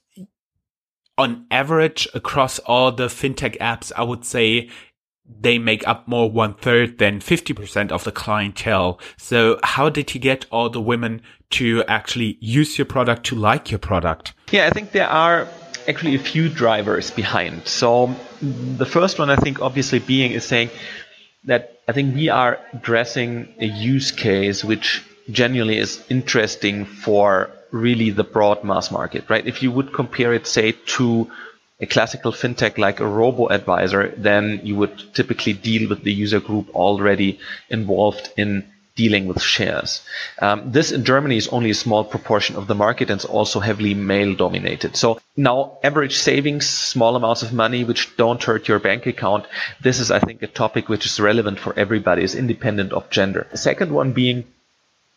on 1.18 1.46
average 1.50 2.08
across 2.14 2.60
all 2.60 2.92
the 2.92 3.08
fintech 3.08 3.58
apps, 3.60 3.92
I 3.96 4.04
would 4.04 4.26
say 4.26 4.70
they 5.40 5.58
make 5.58 5.88
up 5.88 6.08
more 6.08 6.30
one 6.30 6.54
third 6.54 7.00
than 7.00 7.20
50% 7.20 7.92
of 7.92 8.04
the 8.04 8.12
clientele. 8.12 9.00
So 9.18 9.60
how 9.64 9.90
did 9.90 10.14
you 10.14 10.22
get 10.22 10.46
all 10.52 10.70
the 10.70 10.82
women 10.82 11.22
to 11.52 11.84
actually 11.88 12.38
use 12.42 12.78
your 12.78 12.86
product, 12.86 13.26
to 13.28 13.36
like 13.36 13.72
your 13.72 13.80
product? 13.80 14.34
Yeah, 14.52 14.68
I 14.68 14.70
think 14.70 14.92
there 14.92 15.08
are 15.08 15.48
actually 15.88 16.16
a 16.16 16.20
few 16.20 16.50
drivers 16.50 17.12
behind. 17.12 17.66
So 17.68 18.14
the 18.42 18.86
first 18.86 19.18
one, 19.18 19.30
I 19.30 19.36
think 19.36 19.62
obviously 19.62 20.00
being 20.00 20.32
is 20.32 20.46
saying 20.46 20.70
that 21.46 21.75
I 21.88 21.92
think 21.92 22.16
we 22.16 22.30
are 22.30 22.60
addressing 22.74 23.54
a 23.60 23.66
use 23.66 24.12
case 24.12 24.64
which 24.64 25.04
genuinely 25.30 25.78
is 25.78 26.04
interesting 26.10 26.86
for 26.86 27.52
really 27.72 28.10
the 28.10 28.24
broad 28.24 28.64
mass 28.64 28.90
market, 28.92 29.30
right? 29.30 29.46
If 29.46 29.62
you 29.62 29.72
would 29.72 29.94
compare 29.94 30.34
it, 30.34 30.48
say, 30.48 30.72
to 30.98 31.30
a 31.80 31.86
classical 31.86 32.32
fintech 32.32 32.78
like 32.78 33.00
a 33.00 33.08
robo 33.08 33.50
advisor, 33.50 34.14
then 34.18 34.62
you 34.64 34.76
would 34.76 35.14
typically 35.14 35.54
deal 35.54 35.90
with 35.90 36.04
the 36.04 36.14
user 36.14 36.40
group 36.40 36.74
already 36.74 37.40
involved 37.70 38.32
in 38.38 38.72
dealing 38.96 39.28
with 39.28 39.42
shares. 39.42 40.02
Um, 40.40 40.72
this 40.72 40.92
in 40.92 41.04
Germany 41.04 41.38
is 41.38 41.50
only 41.50 41.70
a 41.70 41.76
small 41.76 42.04
proportion 42.04 42.56
of 42.56 42.68
the 42.68 42.76
market 42.76 43.10
and 43.10 43.20
it's 43.20 43.26
also 43.26 43.60
heavily 43.60 43.94
male 43.94 44.34
dominated. 44.36 44.96
So 44.96 45.20
now 45.36 45.78
average 45.84 46.18
savings, 46.18 46.68
small 46.68 47.16
amounts 47.16 47.44
of 47.44 47.52
money 47.52 47.84
which 47.84 48.16
don't 48.16 48.42
hurt 48.42 48.68
your 48.68 48.80
bank 48.80 49.06
account. 49.06 49.46
This 49.82 50.00
is, 50.00 50.12
I 50.12 50.20
think, 50.20 50.42
a 50.42 50.48
topic 50.48 50.88
which 50.88 51.06
is 51.06 51.20
relevant 51.20 51.60
for 51.60 51.78
everybody, 51.78 52.24
is 52.24 52.36
independent 52.36 52.94
of 52.94 53.10
gender. 53.10 53.48
The 53.52 53.58
second 53.58 53.92
one 53.92 54.14
being 54.14 54.46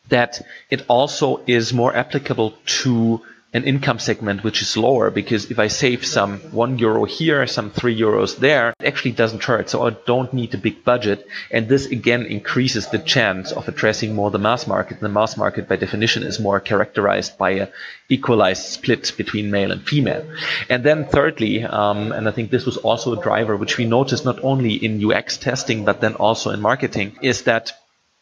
that 0.09 0.41
it 0.71 0.85
also 0.89 1.41
is 1.47 1.73
more 1.73 1.95
applicable 1.95 2.55
to 2.83 3.23
an 3.55 3.65
income 3.65 3.99
segment 3.99 4.45
which 4.45 4.61
is 4.61 4.77
lower 4.77 5.11
because 5.11 5.51
if 5.51 5.59
I 5.59 5.69
save 5.69 6.05
some 6.05 6.39
one 6.53 6.79
euro 6.79 7.05
here, 7.05 7.47
some 7.47 7.71
three 7.71 7.99
euros 7.99 8.37
there, 8.37 8.75
it 8.79 8.87
actually 8.87 9.13
doesn't 9.13 9.43
hurt. 9.43 9.71
So 9.71 9.87
I 9.87 9.91
don't 9.91 10.35
need 10.35 10.53
a 10.53 10.59
big 10.59 10.85
budget. 10.85 11.27
And 11.51 11.67
this 11.67 11.87
again 11.87 12.27
increases 12.27 12.89
the 12.89 12.99
chance 12.99 13.53
of 13.53 13.67
addressing 13.67 14.15
more 14.15 14.31
the 14.31 14.39
mass 14.39 14.67
market. 14.67 15.01
The 15.01 15.09
mass 15.09 15.37
market 15.37 15.67
by 15.67 15.77
definition 15.77 16.25
is 16.25 16.39
more 16.39 16.61
characterized 16.61 17.39
by 17.39 17.51
a 17.51 17.69
equalized 18.11 18.65
split 18.65 19.13
between 19.17 19.51
male 19.51 19.73
and 19.73 19.83
female. 19.83 20.25
And 20.69 20.85
then 20.85 21.07
thirdly, 21.07 21.65
um, 21.65 22.13
and 22.13 22.29
I 22.29 22.33
think 22.33 22.51
this 22.51 22.67
was 22.67 22.77
also 22.77 23.19
a 23.19 23.23
driver 23.23 23.57
which 23.57 23.79
we 23.79 23.87
noticed 23.87 24.25
not 24.27 24.45
only 24.45 24.75
in 24.75 25.03
UX 25.03 25.39
testing, 25.39 25.85
but 25.85 26.01
then 26.01 26.15
also 26.15 26.51
in 26.51 26.61
marketing 26.61 27.17
is 27.23 27.43
that 27.43 27.73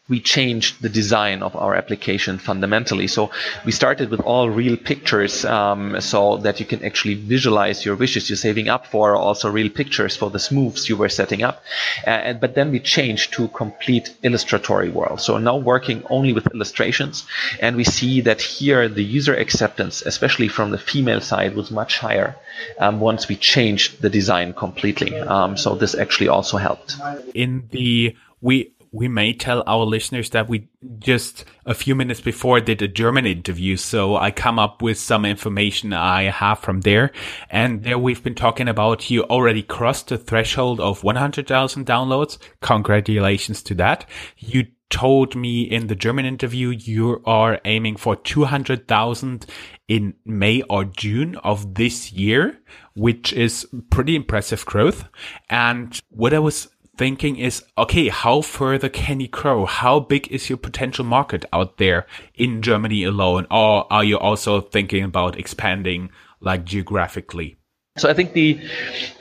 we 0.08 0.20
changed 0.20 0.82
the 0.82 0.88
design 0.88 1.42
of 1.42 1.56
our 1.56 1.74
application 1.74 2.38
fundamentally. 2.38 3.06
So 3.08 3.30
we 3.64 3.72
started 3.72 4.08
with 4.10 4.20
all 4.20 4.48
real 4.48 4.76
pictures, 4.76 5.44
um, 5.44 6.00
so 6.00 6.36
that 6.38 6.60
you 6.60 6.66
can 6.66 6.84
actually 6.84 7.14
visualize 7.14 7.84
your 7.84 7.96
wishes 7.96 8.28
you're 8.28 8.36
saving 8.36 8.68
up 8.68 8.86
for, 8.86 9.16
also 9.16 9.50
real 9.50 9.70
pictures 9.70 10.16
for 10.16 10.30
the 10.30 10.46
moves 10.52 10.88
you 10.88 10.96
were 10.96 11.08
setting 11.08 11.42
up. 11.42 11.62
Uh, 12.06 12.34
but 12.34 12.54
then 12.54 12.70
we 12.70 12.78
changed 12.78 13.32
to 13.32 13.48
complete 13.48 14.14
illustratory 14.22 14.90
world. 14.90 15.20
So 15.20 15.38
now 15.38 15.56
working 15.56 16.04
only 16.08 16.32
with 16.32 16.46
illustrations, 16.54 17.26
and 17.60 17.76
we 17.76 17.84
see 17.84 18.20
that 18.22 18.40
here 18.40 18.88
the 18.88 19.02
user 19.02 19.34
acceptance, 19.34 20.02
especially 20.02 20.48
from 20.48 20.70
the 20.70 20.78
female 20.78 21.20
side, 21.20 21.56
was 21.56 21.70
much 21.70 21.98
higher 21.98 22.36
um, 22.78 23.00
once 23.00 23.28
we 23.28 23.36
changed 23.36 24.02
the 24.02 24.10
design 24.10 24.52
completely. 24.52 25.18
Um, 25.18 25.56
so 25.56 25.74
this 25.74 25.94
actually 25.94 26.28
also 26.28 26.56
helped. 26.58 26.96
In 27.34 27.68
the 27.70 28.16
we 28.40 28.70
we 28.96 29.08
may 29.08 29.34
tell 29.34 29.62
our 29.66 29.84
listeners 29.84 30.30
that 30.30 30.48
we 30.48 30.68
just 30.98 31.44
a 31.66 31.74
few 31.74 31.94
minutes 31.94 32.22
before 32.22 32.60
did 32.60 32.80
a 32.80 32.88
German 32.88 33.26
interview. 33.26 33.76
So 33.76 34.16
I 34.16 34.30
come 34.30 34.58
up 34.58 34.80
with 34.80 34.98
some 34.98 35.26
information 35.26 35.92
I 35.92 36.24
have 36.30 36.60
from 36.60 36.80
there. 36.80 37.12
And 37.50 37.82
there 37.82 37.98
we've 37.98 38.22
been 38.22 38.34
talking 38.34 38.68
about 38.68 39.10
you 39.10 39.24
already 39.24 39.62
crossed 39.62 40.08
the 40.08 40.16
threshold 40.16 40.80
of 40.80 41.04
100,000 41.04 41.86
downloads. 41.86 42.38
Congratulations 42.62 43.62
to 43.64 43.74
that. 43.74 44.08
You 44.38 44.68
told 44.88 45.34
me 45.34 45.62
in 45.62 45.88
the 45.88 45.96
German 45.96 46.24
interview 46.24 46.68
you 46.68 47.20
are 47.26 47.60
aiming 47.64 47.96
for 47.96 48.16
200,000 48.16 49.44
in 49.88 50.14
May 50.24 50.62
or 50.62 50.84
June 50.84 51.36
of 51.36 51.74
this 51.74 52.12
year, 52.12 52.58
which 52.94 53.32
is 53.32 53.66
pretty 53.90 54.16
impressive 54.16 54.64
growth. 54.64 55.04
And 55.50 56.00
what 56.08 56.32
I 56.32 56.38
was 56.38 56.68
thinking 56.96 57.36
is, 57.36 57.62
okay, 57.76 58.08
how 58.08 58.40
further 58.40 58.88
can 58.88 59.20
you 59.20 59.28
grow? 59.28 59.66
How 59.66 60.00
big 60.00 60.28
is 60.28 60.48
your 60.48 60.58
potential 60.58 61.04
market 61.04 61.44
out 61.52 61.76
there 61.78 62.06
in 62.34 62.62
Germany 62.62 63.04
alone? 63.04 63.46
Or 63.50 63.90
are 63.92 64.04
you 64.04 64.18
also 64.18 64.60
thinking 64.60 65.04
about 65.04 65.38
expanding 65.38 66.10
like 66.40 66.64
geographically? 66.64 67.56
So 67.96 68.10
I 68.10 68.14
think 68.14 68.34
the 68.34 68.60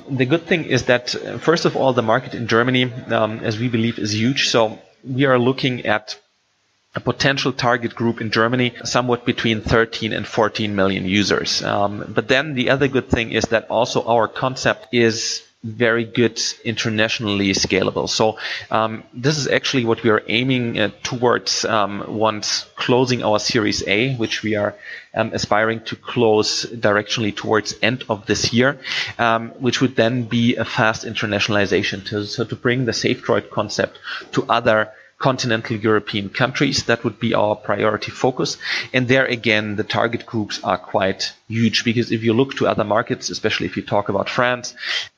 the 0.10 0.25
good 0.25 0.46
thing 0.46 0.65
is 0.65 0.86
that 0.86 1.15
uh, 1.15 1.38
first 1.38 1.65
of 1.65 1.75
all, 1.77 1.94
the 1.94 2.03
market 2.03 2.36
in 2.36 2.48
Germany, 2.48 2.91
um, 3.08 3.39
as 3.39 3.58
we 3.58 3.70
believe, 3.70 3.98
is 3.98 4.13
huge. 4.13 4.50
So 4.50 4.79
we 5.03 5.25
are 5.25 5.39
looking 5.39 5.86
at 5.86 6.20
a 6.94 7.00
potential 7.00 7.51
target 7.51 7.96
group 7.96 8.22
in 8.22 8.32
Germany, 8.32 8.74
somewhat 8.84 9.25
between 9.25 9.62
13 9.62 10.13
and 10.13 10.25
14 10.25 10.75
million 10.75 11.05
users. 11.05 11.62
Um, 11.62 12.05
but 12.08 12.27
then 12.27 12.53
the 12.53 12.70
other 12.70 12.88
good 12.88 13.10
thing 13.10 13.32
is 13.32 13.44
that 13.46 13.67
also 13.70 14.05
our 14.05 14.27
concept 14.27 14.88
is 14.94 15.45
very 15.65 16.05
good 16.05 16.39
internationally 16.63 17.50
scalable. 17.50 18.07
So 18.07 18.38
um, 18.69 19.03
this 19.13 19.38
is 19.38 19.48
actually 19.48 19.86
what 19.86 20.03
we 20.03 20.12
are 20.12 20.22
aiming 20.27 20.79
uh, 20.79 20.91
towards 21.01 21.65
um, 21.65 22.03
once 22.07 22.65
closing 22.75 23.24
our 23.24 23.39
Series 23.39 23.86
A, 23.88 24.13
which 24.15 24.43
we 24.43 24.55
are 24.55 24.75
um, 25.15 25.31
aspiring 25.34 25.79
to 25.86 25.95
close 25.95 26.65
directionally 26.65 27.36
towards 27.36 27.74
end 27.81 28.03
of 28.10 28.27
this 28.27 28.53
year, 28.53 28.77
um, 29.17 29.50
which 29.60 29.81
would 29.81 29.95
then 29.95 30.24
be 30.24 30.55
a 30.55 30.65
fast 30.65 31.03
internationalization 31.03 32.05
to, 32.05 32.25
so 32.25 32.43
to 32.43 32.55
bring 32.55 32.86
the 32.86 32.91
savedroid 32.91 33.50
concept 33.50 33.98
to 34.34 34.45
other 34.48 34.91
continental 35.17 35.77
European 35.77 36.29
countries. 36.29 36.84
That 36.84 37.03
would 37.03 37.19
be 37.19 37.34
our 37.34 37.55
priority 37.55 38.12
focus. 38.12 38.57
And 38.93 39.07
there 39.07 39.25
again, 39.25 39.75
the 39.75 39.84
target 39.84 40.25
groups 40.25 40.60
are 40.63 40.77
quite 40.77 41.34
huge 41.48 41.84
because 41.84 42.12
if 42.12 42.24
you 42.24 42.34
look 42.34 42.55
to 42.55 42.67
other 42.67 42.84
markets, 42.84 43.29
especially 43.29 43.65
if 43.65 43.77
you 43.77 43.84
talk 43.84 44.10
about 44.10 44.29
France, 44.29 44.75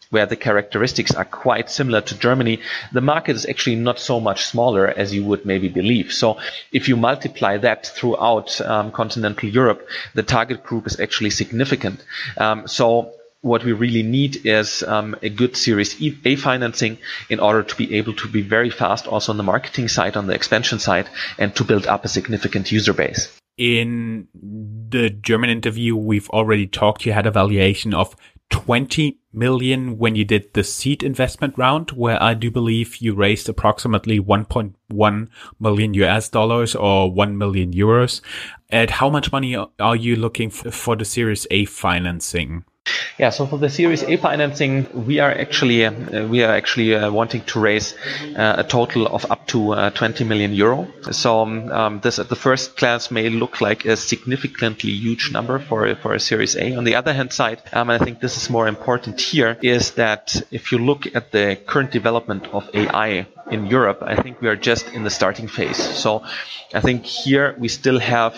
where 0.09 0.25
the 0.25 0.35
characteristics 0.35 1.13
are 1.13 1.25
quite 1.25 1.69
similar 1.69 2.01
to 2.01 2.17
Germany, 2.17 2.59
the 2.93 3.01
market 3.01 3.35
is 3.35 3.45
actually 3.45 3.75
not 3.75 3.99
so 3.99 4.19
much 4.19 4.45
smaller 4.45 4.87
as 4.87 5.13
you 5.13 5.23
would 5.23 5.45
maybe 5.45 5.69
believe. 5.69 6.13
So 6.13 6.37
if 6.71 6.87
you 6.87 6.95
multiply 6.95 7.57
that 7.57 7.87
throughout 7.87 8.59
um, 8.61 8.91
continental 8.91 9.49
Europe, 9.49 9.87
the 10.13 10.23
target 10.23 10.63
group 10.63 10.87
is 10.87 10.99
actually 10.99 11.31
significant. 11.31 12.03
Um, 12.37 12.67
so 12.67 13.13
what 13.41 13.63
we 13.63 13.71
really 13.71 14.03
need 14.03 14.45
is 14.45 14.83
um, 14.83 15.15
a 15.21 15.29
good 15.29 15.55
Series 15.55 15.95
A 16.25 16.35
financing 16.35 16.97
in 17.29 17.39
order 17.39 17.63
to 17.63 17.75
be 17.75 17.95
able 17.95 18.13
to 18.13 18.27
be 18.27 18.41
very 18.41 18.69
fast 18.69 19.07
also 19.07 19.31
on 19.31 19.37
the 19.37 19.43
marketing 19.43 19.87
side, 19.87 20.17
on 20.17 20.27
the 20.27 20.33
expansion 20.33 20.79
side, 20.79 21.07
and 21.37 21.55
to 21.55 21.63
build 21.63 21.87
up 21.87 22.05
a 22.05 22.07
significant 22.07 22.71
user 22.71 22.93
base. 22.93 23.37
In 23.57 24.27
the 24.33 25.09
German 25.09 25.49
interview, 25.49 25.95
we've 25.95 26.29
already 26.29 26.67
talked, 26.67 27.05
you 27.05 27.13
had 27.13 27.25
a 27.25 27.31
valuation 27.31 27.93
of 27.93 28.15
20 28.49 29.19
million 29.33 29.97
when 29.97 30.15
you 30.15 30.25
did 30.25 30.53
the 30.53 30.63
seed 30.63 31.03
investment 31.03 31.57
round, 31.57 31.91
where 31.91 32.21
I 32.21 32.33
do 32.33 32.49
believe 32.49 32.97
you 32.97 33.13
raised 33.13 33.49
approximately 33.49 34.19
1.1 34.19 35.27
million 35.59 35.93
US 35.93 36.29
dollars 36.29 36.75
or 36.75 37.11
1 37.11 37.37
million 37.37 37.73
euros. 37.73 38.21
At 38.69 38.89
how 38.89 39.09
much 39.09 39.31
money 39.31 39.55
are 39.55 39.95
you 39.95 40.15
looking 40.15 40.49
for 40.49 40.95
the 40.95 41.05
Series 41.05 41.47
A 41.51 41.65
financing? 41.65 42.63
Yeah, 43.17 43.31
so 43.31 43.47
for 43.47 43.57
the 43.57 43.67
Series 43.69 44.03
A 44.03 44.15
financing, 44.17 44.85
we 45.07 45.17
are 45.19 45.31
actually 45.31 45.83
uh, 45.85 46.27
we 46.27 46.43
are 46.43 46.53
actually 46.53 46.93
uh, 46.93 47.09
wanting 47.11 47.41
to 47.45 47.59
raise 47.59 47.95
uh, 48.35 48.55
a 48.59 48.63
total 48.63 49.07
of 49.07 49.25
up 49.31 49.47
to 49.47 49.73
uh, 49.73 49.89
20 49.89 50.23
million 50.23 50.53
euro. 50.53 50.87
So 51.11 51.39
um, 51.41 51.71
um, 51.71 51.99
this 52.01 52.19
at 52.19 52.29
the 52.29 52.35
first 52.35 52.77
glance 52.77 53.09
may 53.09 53.29
look 53.29 53.59
like 53.59 53.85
a 53.85 53.97
significantly 53.97 54.91
huge 54.91 55.31
number 55.31 55.57
for 55.57 55.95
for 55.95 56.13
a 56.13 56.19
Series 56.19 56.55
A. 56.55 56.75
On 56.75 56.83
the 56.83 56.93
other 56.93 57.11
hand 57.11 57.33
side, 57.33 57.59
um, 57.73 57.89
I 57.89 57.97
think 57.97 58.19
this 58.19 58.37
is 58.37 58.51
more 58.51 58.67
important 58.67 59.19
here 59.19 59.57
is 59.63 59.91
that 59.95 60.39
if 60.51 60.71
you 60.71 60.77
look 60.77 61.07
at 61.15 61.31
the 61.31 61.55
current 61.65 61.89
development 61.89 62.45
of 62.53 62.69
AI 62.75 63.25
in 63.49 63.65
Europe, 63.65 64.03
I 64.03 64.21
think 64.21 64.41
we 64.41 64.47
are 64.47 64.55
just 64.55 64.89
in 64.93 65.03
the 65.03 65.09
starting 65.09 65.47
phase. 65.47 65.77
So 65.77 66.21
I 66.71 66.81
think 66.81 67.05
here 67.05 67.55
we 67.57 67.67
still 67.67 67.97
have 67.97 68.35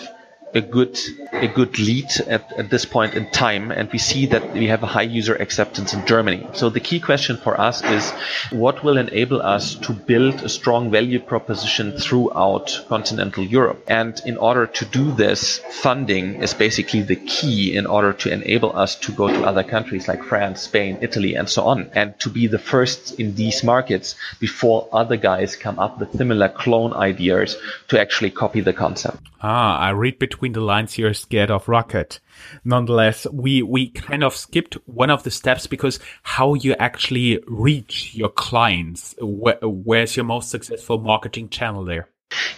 a 0.54 0.60
good 0.60 0.98
a 1.32 1.46
good 1.46 1.78
lead 1.78 2.10
at, 2.26 2.52
at 2.58 2.70
this 2.70 2.84
point 2.84 3.14
in 3.14 3.30
time 3.30 3.70
and 3.70 3.90
we 3.92 3.98
see 3.98 4.26
that 4.26 4.52
we 4.52 4.66
have 4.66 4.82
a 4.82 4.86
high 4.86 5.02
user 5.02 5.34
acceptance 5.34 5.94
in 5.94 6.04
Germany. 6.06 6.46
So 6.54 6.70
the 6.70 6.80
key 6.80 7.00
question 7.00 7.36
for 7.36 7.60
us 7.60 7.82
is 7.84 8.10
what 8.50 8.82
will 8.82 8.98
enable 8.98 9.40
us 9.40 9.74
to 9.76 9.92
build 9.92 10.42
a 10.42 10.48
strong 10.48 10.90
value 10.90 11.20
proposition 11.20 11.96
throughout 11.96 12.84
continental 12.88 13.44
Europe. 13.44 13.84
And 13.86 14.20
in 14.26 14.36
order 14.36 14.66
to 14.66 14.84
do 14.84 15.12
this, 15.12 15.58
funding 15.70 16.42
is 16.42 16.54
basically 16.54 17.02
the 17.02 17.16
key 17.16 17.76
in 17.76 17.86
order 17.86 18.12
to 18.12 18.32
enable 18.32 18.76
us 18.76 18.96
to 18.96 19.12
go 19.12 19.28
to 19.28 19.44
other 19.44 19.62
countries 19.62 20.08
like 20.08 20.24
France, 20.24 20.62
Spain, 20.62 20.98
Italy, 21.00 21.34
and 21.36 21.48
so 21.48 21.64
on, 21.64 21.90
and 21.94 22.18
to 22.20 22.28
be 22.28 22.46
the 22.46 22.58
first 22.58 23.18
in 23.20 23.34
these 23.34 23.62
markets 23.62 24.16
before 24.40 24.88
other 24.92 25.16
guys 25.16 25.56
come 25.56 25.78
up 25.78 25.98
with 26.00 26.12
similar 26.16 26.48
clone 26.48 26.92
ideas 26.92 27.56
to 27.88 28.00
actually 28.00 28.30
copy 28.30 28.60
the 28.60 28.72
concept. 28.72 29.18
Ah, 29.42 29.78
I 29.78 29.90
read 29.90 30.18
between 30.18 30.39
the 30.48 30.60
lines 30.60 30.98
you're 30.98 31.14
scared 31.14 31.50
of 31.50 31.68
Rocket. 31.68 32.20
Nonetheless, 32.64 33.26
we, 33.32 33.62
we 33.62 33.90
kind 33.90 34.24
of 34.24 34.34
skipped 34.34 34.74
one 34.86 35.10
of 35.10 35.22
the 35.22 35.30
steps 35.30 35.66
because 35.66 36.00
how 36.22 36.54
you 36.54 36.74
actually 36.74 37.42
reach 37.46 38.14
your 38.14 38.30
clients. 38.30 39.14
Where, 39.20 39.58
where's 39.62 40.16
your 40.16 40.24
most 40.24 40.50
successful 40.50 40.98
marketing 40.98 41.50
channel 41.50 41.84
there? 41.84 42.08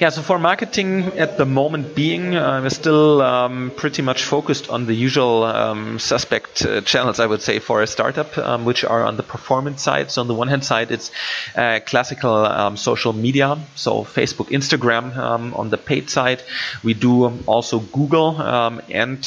Yeah, 0.02 0.10
so 0.10 0.20
for 0.20 0.36
marketing 0.36 1.04
at 1.16 1.38
the 1.38 1.46
moment 1.46 1.94
being, 1.94 2.34
uh, 2.34 2.60
we're 2.60 2.70
still 2.70 3.22
um, 3.22 3.70
pretty 3.76 4.02
much 4.02 4.24
focused 4.24 4.68
on 4.68 4.86
the 4.86 4.94
usual 4.94 5.44
um, 5.44 6.00
suspect 6.00 6.66
uh, 6.66 6.80
channels, 6.80 7.20
I 7.20 7.26
would 7.26 7.40
say, 7.40 7.60
for 7.60 7.82
a 7.82 7.86
startup, 7.86 8.36
um, 8.36 8.64
which 8.64 8.84
are 8.84 9.04
on 9.04 9.16
the 9.16 9.22
performance 9.22 9.80
side. 9.80 10.10
So 10.10 10.20
on 10.20 10.26
the 10.26 10.34
one 10.34 10.48
hand 10.48 10.64
side, 10.64 10.90
it's 10.90 11.12
uh, 11.56 11.78
classical 11.86 12.34
um, 12.34 12.76
social 12.76 13.12
media, 13.12 13.56
so 13.76 14.02
Facebook, 14.02 14.48
Instagram. 14.48 15.16
Um, 15.16 15.54
on 15.54 15.70
the 15.70 15.78
paid 15.78 16.10
side, 16.10 16.42
we 16.82 16.94
do 16.94 17.38
also 17.46 17.78
Google, 17.78 18.42
um, 18.42 18.82
and 18.90 19.24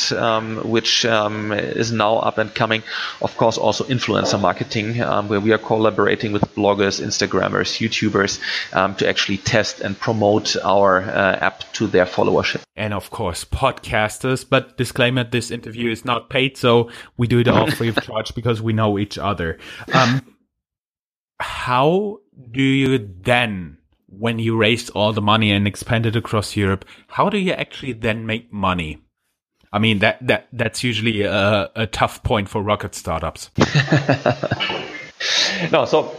which 0.65 1.05
is 1.05 1.91
now 1.93 2.17
up 2.17 2.37
and 2.37 2.53
coming, 2.53 2.83
of 3.21 3.37
course, 3.37 3.57
also 3.57 3.85
influencer 3.85 4.39
marketing, 4.39 4.97
where 5.29 5.39
we 5.39 5.53
are 5.53 5.57
collaborating 5.57 6.33
with 6.33 6.43
bloggers, 6.53 7.01
Instagrammers, 7.01 7.79
YouTubers 7.79 8.39
to 8.97 9.07
actually 9.07 9.37
test 9.37 9.79
and 9.79 9.97
promote 9.97 10.34
promote 10.35 10.55
our 10.63 11.01
uh, 11.01 11.35
app 11.37 11.63
to 11.73 11.87
their 11.87 12.05
followership. 12.05 12.61
And 12.75 12.93
of 12.93 13.09
course, 13.09 13.45
podcasters. 13.45 14.45
But 14.47 14.77
disclaimer: 14.77 15.23
this 15.23 15.49
interview 15.51 15.91
is 15.91 16.05
not 16.05 16.29
paid, 16.29 16.57
so 16.57 16.89
we 17.17 17.27
do 17.27 17.39
it 17.39 17.47
all 17.47 17.71
free 17.71 17.89
of 17.89 18.01
charge 18.01 18.35
because 18.35 18.61
we 18.61 18.73
know 18.73 18.99
each 18.99 19.17
other. 19.17 19.57
Um, 19.93 20.35
how 21.39 22.19
do 22.51 22.61
you 22.61 23.09
then? 23.21 23.77
When 24.07 24.39
you 24.39 24.55
raised 24.55 24.91
all 24.91 25.11
the 25.11 25.21
money 25.21 25.51
and 25.51 25.67
expanded 25.67 26.15
across 26.15 26.55
Europe, 26.55 26.85
how 27.09 27.29
do 27.29 27.37
you 27.37 27.51
actually 27.51 27.91
then 27.91 28.25
make 28.25 28.53
money? 28.53 29.01
I 29.73 29.79
mean, 29.79 29.99
that, 29.99 30.25
that, 30.25 30.47
that's 30.53 30.85
usually 30.85 31.23
a, 31.23 31.69
a 31.75 31.85
tough 31.85 32.23
point 32.23 32.47
for 32.47 32.61
rocket 32.61 32.95
startups. 32.95 33.49
no, 35.71 35.83
so 35.83 36.15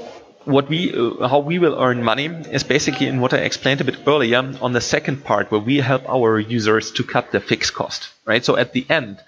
what 0.47 0.69
we 0.69 0.95
uh, 0.95 1.29
how 1.29 1.39
we 1.39 1.59
will 1.59 1.81
earn 1.81 2.03
money 2.03 2.27
is 2.27 2.63
basically 2.63 3.07
in 3.07 3.21
what 3.21 3.35
I 3.35 3.39
explained 3.39 3.81
a 3.81 3.85
bit 3.85 3.99
earlier 4.07 4.39
on 4.61 4.73
the 4.73 4.81
second 4.81 5.25
part 5.25 5.51
where 5.51 5.61
we 5.61 5.77
help 5.79 6.09
our 6.09 6.39
users 6.39 6.91
to 6.93 7.05
cut 7.05 7.33
their 7.33 7.41
fixed 7.41 7.75
cost 7.75 8.09
right? 8.25 8.45
So 8.45 8.57
at 8.57 8.73
the 8.73 8.87
end 8.89 9.19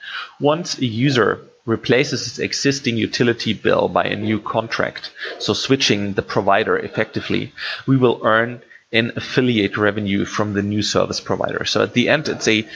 once 0.40 0.78
a 0.78 0.87
user 0.87 1.40
replaces 1.66 2.26
its 2.26 2.38
existing 2.38 2.96
utility 2.96 3.52
bill 3.52 3.88
by 3.88 4.04
a 4.04 4.16
new 4.16 4.40
contract 4.40 5.10
so 5.38 5.52
switching 5.52 6.14
the 6.14 6.22
provider 6.22 6.78
effectively 6.78 7.52
we 7.87 7.96
will 7.96 8.20
earn 8.25 8.62
an 8.92 9.12
affiliate 9.16 9.76
revenue 9.76 10.25
from 10.25 10.54
the 10.54 10.62
new 10.62 10.82
service 10.82 11.20
provider. 11.20 11.64
So 11.64 11.82
at 11.82 11.92
the 11.92 12.08
end 12.08 12.28
it's 12.28 12.48
a 12.48 12.66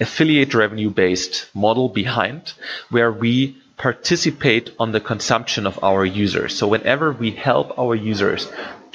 affiliate 0.00 0.54
revenue 0.54 0.90
based 0.90 1.46
model 1.54 1.88
behind 1.88 2.52
where 2.90 3.12
we 3.12 3.56
participate 3.82 4.70
on 4.78 4.92
the 4.92 5.00
consumption 5.00 5.66
of 5.66 5.82
our 5.82 6.04
users. 6.04 6.56
So 6.56 6.68
whenever 6.68 7.10
we 7.12 7.32
help 7.32 7.76
our 7.76 7.96
users 7.96 8.48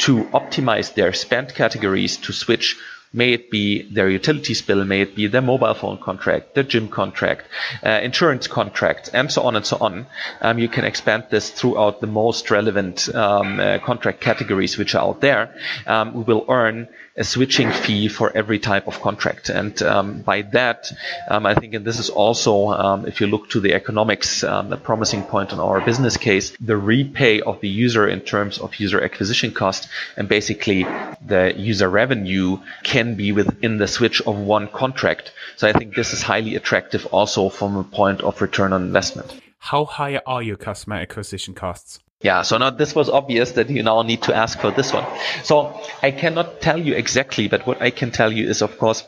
to 0.06 0.24
optimize 0.41 0.94
their 0.94 1.12
spend 1.12 1.53
categories 1.53 2.15
to 2.25 2.32
switch 2.32 2.77
May 3.13 3.32
it 3.34 3.50
be 3.50 3.84
their 3.84 4.10
utilities 4.10 4.62
bill, 4.62 4.84
may 4.84 5.01
it 5.01 5.15
be 5.15 5.27
their 5.27 5.41
mobile 5.41 5.74
phone 5.74 5.98
contract, 5.98 6.56
their 6.56 6.63
gym 6.63 6.89
contract, 6.89 7.48
uh, 7.84 8.01
insurance 8.03 8.48
contract, 8.48 9.10
and 9.13 9.32
so 9.32 9.44
on 9.44 9.56
and 9.56 9.65
so 9.65 9.77
on. 9.79 10.08
Um, 10.41 10.60
you 10.60 10.67
can 10.67 10.84
expand 10.84 11.24
this 11.29 11.50
throughout 11.50 12.01
the 12.01 12.08
most 12.08 12.51
relevant 12.51 13.08
um, 13.15 13.62
uh, 13.62 13.79
contract 13.79 14.20
categories 14.20 14.77
which 14.77 14.94
are 14.94 15.03
out 15.03 15.22
there. 15.22 15.56
Um, 15.86 16.15
we 16.15 16.24
will 16.24 16.46
earn 16.50 16.89
a 17.17 17.24
switching 17.24 17.71
fee 17.71 18.07
for 18.07 18.31
every 18.36 18.59
type 18.59 18.88
of 18.88 19.01
contract. 19.01 19.50
And 19.50 19.81
um, 19.81 20.21
by 20.21 20.43
that, 20.53 20.91
um, 21.29 21.45
I 21.45 21.55
think, 21.55 21.74
and 21.74 21.83
this 21.83 22.00
is 22.00 22.09
also, 22.09 22.69
um, 22.69 23.07
if 23.07 23.19
you 23.19 23.27
look 23.27 23.50
to 23.50 23.59
the 23.59 23.74
economics, 23.74 24.43
um, 24.43 24.71
a 24.71 24.77
promising 24.77 25.24
point 25.24 25.51
on 25.51 25.59
our 25.59 25.81
business 25.81 26.15
case, 26.15 26.55
the 26.62 26.77
repay 26.77 27.41
of 27.41 27.59
the 27.62 27.69
user 27.69 28.07
in 28.07 28.21
terms 28.21 28.59
of 28.59 28.75
user 28.75 29.03
acquisition 29.03 29.51
cost 29.51 29.89
and 30.15 30.29
basically 30.29 30.83
the 31.25 31.53
user 31.57 31.89
revenue 31.89 32.59
can 32.83 33.15
be 33.15 33.31
within 33.31 33.77
the 33.79 33.88
switch 33.88 34.21
of 34.21 34.38
one 34.38 34.67
contract. 34.67 35.31
So 35.55 35.67
I 35.67 35.74
think 35.74 35.95
this 35.95 36.13
is 36.13 36.21
highly 36.21 36.55
attractive 36.55 37.07
also 37.07 37.50
from 37.50 37.77
a 37.77 37.83
point 37.83 38.21
of 38.21 38.41
return 38.41 38.74
on 38.74 38.83
investment. 38.83 39.41
How 39.57 39.86
high 39.86 40.21
are 40.25 40.43
your 40.43 40.55
customer 40.55 40.97
acquisition 40.97 41.55
costs? 41.55 42.00
Yeah, 42.21 42.41
so 42.41 42.57
now 42.57 42.71
this 42.71 42.95
was 42.95 43.09
obvious 43.09 43.51
that 43.51 43.69
you 43.69 43.83
now 43.83 44.01
need 44.01 44.24
to 44.24 44.36
ask 44.36 44.59
for 44.59 44.71
this 44.71 44.91
one. 44.91 45.05
So 45.43 45.79
I 46.01 46.09
cannot 46.12 46.62
tell 46.62 46.79
you 46.79 46.95
exactly, 46.95 47.47
but 47.47 47.67
what 47.67 47.81
I 47.81 47.91
can 47.91 48.12
tell 48.12 48.31
you 48.31 48.47
is, 48.47 48.63
of 48.63 48.79
course, 48.79 49.07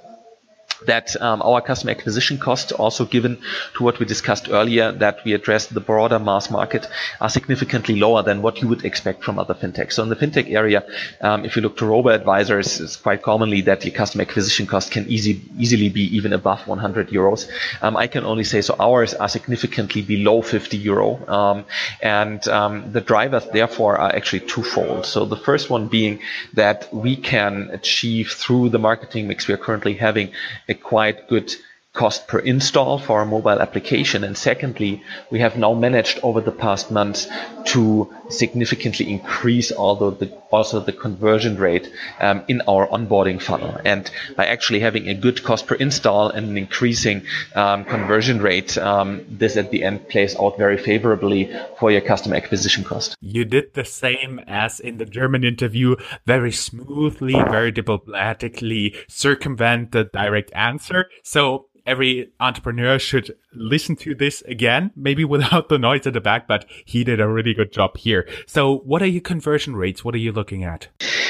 that 0.86 1.20
um, 1.22 1.42
our 1.42 1.62
customer 1.62 1.92
acquisition 1.92 2.38
costs, 2.38 2.72
also 2.72 3.06
given 3.06 3.42
to 3.76 3.84
what 3.84 4.00
we 4.00 4.06
discussed 4.06 4.50
earlier, 4.50 4.92
that 4.92 5.20
we 5.26 5.34
address 5.34 5.68
the 5.68 5.80
broader 5.80 6.20
mass 6.20 6.50
market, 6.50 6.88
are 7.20 7.30
significantly 7.30 8.00
lower 8.00 8.24
than 8.24 8.42
what 8.42 8.62
you 8.62 8.68
would 8.68 8.86
expect 8.86 9.24
from 9.24 9.40
other 9.40 9.54
fintechs. 9.54 9.94
So 9.94 10.04
in 10.04 10.10
the 10.10 10.16
fintech 10.16 10.52
area, 10.52 10.86
um, 11.22 11.46
if 11.46 11.56
you 11.56 11.62
look 11.62 11.78
to 11.78 11.86
robo 11.86 12.10
advisors, 12.10 12.80
it's 12.80 12.96
quite 12.96 13.22
commonly 13.22 13.62
that 13.62 13.84
your 13.86 13.94
customer 13.94 14.24
acquisition 14.24 14.68
cost 14.68 14.92
can 14.92 15.08
easy, 15.08 15.42
easily 15.58 15.90
be 15.90 16.16
even 16.16 16.34
above 16.34 16.68
100 16.68 17.10
euros. 17.10 17.50
Um, 17.82 17.98
I 17.98 18.08
can 18.08 18.24
only 18.26 18.44
say 18.44 18.62
so 18.62 18.76
ours 18.80 19.14
are 19.14 19.30
significantly 19.30 20.02
below 20.02 20.42
50 20.42 20.78
euro, 20.78 21.28
um, 21.28 21.66
and 22.02 22.46
um, 22.48 22.92
the 22.92 23.02
drivers 23.02 23.46
therefore 23.52 23.98
are 23.98 24.16
actually 24.16 24.42
twofold. 24.42 25.06
So 25.06 25.26
the 25.26 25.36
first 25.36 25.70
one 25.70 25.88
being 25.88 26.20
that 26.54 26.94
we 26.94 27.16
can 27.16 27.70
achieve 27.72 28.32
through 28.32 28.70
the 28.70 28.80
marketing 28.80 29.28
mix 29.28 29.48
we 29.48 29.54
are 29.54 29.58
currently 29.58 29.94
having 29.94 30.32
a 30.70 30.74
quite 30.76 31.28
good 31.28 31.54
cost 32.00 32.28
per 32.30 32.40
install 32.40 32.98
for 32.98 33.20
our 33.20 33.26
mobile 33.26 33.60
application. 33.60 34.24
And 34.24 34.38
secondly, 34.38 35.04
we 35.30 35.40
have 35.40 35.58
now 35.58 35.74
managed 35.74 36.20
over 36.24 36.40
the 36.40 36.56
past 36.66 36.92
months 36.92 37.28
to 37.74 38.10
significantly 38.30 39.12
increase 39.12 39.72
although 39.72 40.12
the, 40.12 40.28
also 40.52 40.80
the 40.80 40.94
conversion 40.94 41.58
rate 41.58 41.92
um, 42.20 42.44
in 42.48 42.62
our 42.68 42.88
onboarding 42.88 43.42
funnel. 43.42 43.76
And 43.84 44.10
by 44.38 44.46
actually 44.46 44.80
having 44.80 45.10
a 45.10 45.14
good 45.14 45.44
cost 45.44 45.68
per 45.68 45.76
install 45.76 46.30
and 46.30 46.48
an 46.50 46.58
increasing 46.58 47.24
um, 47.56 47.84
conversion 47.86 48.42
rate, 48.42 48.78
um, 48.78 49.26
this 49.30 49.58
at 49.58 49.72
the 49.72 49.84
end 49.84 50.08
plays 50.08 50.36
out 50.36 50.58
very 50.58 50.78
favorably 50.78 51.52
for 51.80 51.92
your 51.92 52.02
customer 52.02 52.36
acquisition 52.36 52.84
cost. 52.84 53.18
You 53.20 53.46
did 53.46 53.74
the 53.74 53.86
same 53.86 54.40
as 54.48 54.80
in 54.80 54.98
the 54.98 55.06
German 55.06 55.44
interview, 55.44 55.96
very 56.26 56.52
smoothly, 56.52 57.34
very 57.34 57.72
diplomatically 57.72 58.96
circumvent 59.08 59.92
the 59.92 60.06
direct 60.06 60.52
answer. 60.54 61.10
So 61.24 61.69
every 61.90 62.30
entrepreneur 62.40 63.00
should 63.00 63.36
listen 63.54 63.96
to 63.98 64.14
this 64.14 64.42
again, 64.44 64.92
maybe 64.96 65.26
without 65.26 65.70
the 65.70 65.80
noise 65.80 66.06
at 66.08 66.14
the 66.14 66.22
back, 66.22 66.48
but 66.48 66.66
he 66.86 67.04
did 67.04 67.20
a 67.20 67.28
really 67.28 67.54
good 67.54 67.74
job 67.74 67.98
here. 67.98 68.28
So 68.46 68.78
what 68.86 69.02
are 69.02 69.08
your 69.08 69.22
conversion 69.22 69.76
rates? 69.76 70.06
What 70.06 70.14
are 70.16 70.20
you 70.20 70.32
looking 70.32 70.64
at? 70.64 70.88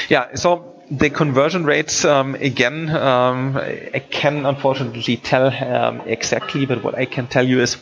Yeah. 0.08 0.34
So 0.34 0.82
the 0.90 1.08
conversion 1.08 1.64
rates, 1.64 2.04
um, 2.04 2.34
again, 2.34 2.90
um, 2.90 3.56
I 3.56 4.04
can 4.10 4.44
unfortunately 4.44 5.16
tell 5.16 5.46
um, 5.46 6.02
exactly, 6.02 6.66
but 6.66 6.84
what 6.84 6.94
I 6.94 7.06
can 7.06 7.26
tell 7.26 7.46
you 7.46 7.60
is 7.60 7.76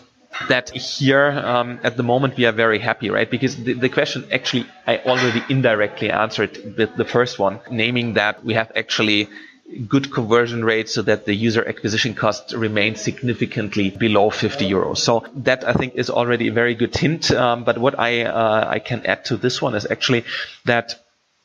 that 0.49 0.71
here 0.71 1.31
um, 1.31 1.81
at 1.83 1.97
the 1.97 2.03
moment 2.03 2.37
we 2.37 2.47
are 2.47 2.53
very 2.53 2.79
happy, 2.79 3.11
right? 3.11 3.29
Because 3.31 3.57
the, 3.57 3.73
the 3.73 3.89
question 3.89 4.25
actually 4.31 4.67
I 4.87 4.99
already 4.99 5.43
indirectly 5.49 6.11
answered 6.11 6.77
with 6.77 6.95
the 6.97 7.05
first 7.05 7.39
one, 7.39 7.61
naming 7.71 8.15
that 8.15 8.45
we 8.45 8.55
have 8.55 8.71
actually 8.77 9.29
good 9.89 10.13
conversion 10.13 10.65
rate 10.65 10.89
so 10.89 11.03
that 11.03 11.27
the 11.27 11.35
user 11.35 11.67
acquisition 11.67 12.15
cost 12.15 12.55
remains 12.55 13.01
significantly 13.01 13.91
below 13.91 14.31
50 14.31 14.69
euros. 14.69 14.99
So 14.99 15.27
that 15.37 15.67
I 15.67 15.73
think 15.75 15.95
is 15.95 16.11
already 16.11 16.49
a 16.49 16.53
very 16.53 16.75
good 16.75 16.97
hint. 16.97 17.31
Um, 17.31 17.65
but 17.65 17.79
what 17.79 17.99
I 17.99 18.23
uh, 18.23 18.67
I 18.69 18.79
can 18.79 19.05
add 19.07 19.25
to 19.27 19.37
this 19.37 19.61
one 19.61 19.75
is 19.75 19.87
actually 19.91 20.25
that 20.65 20.95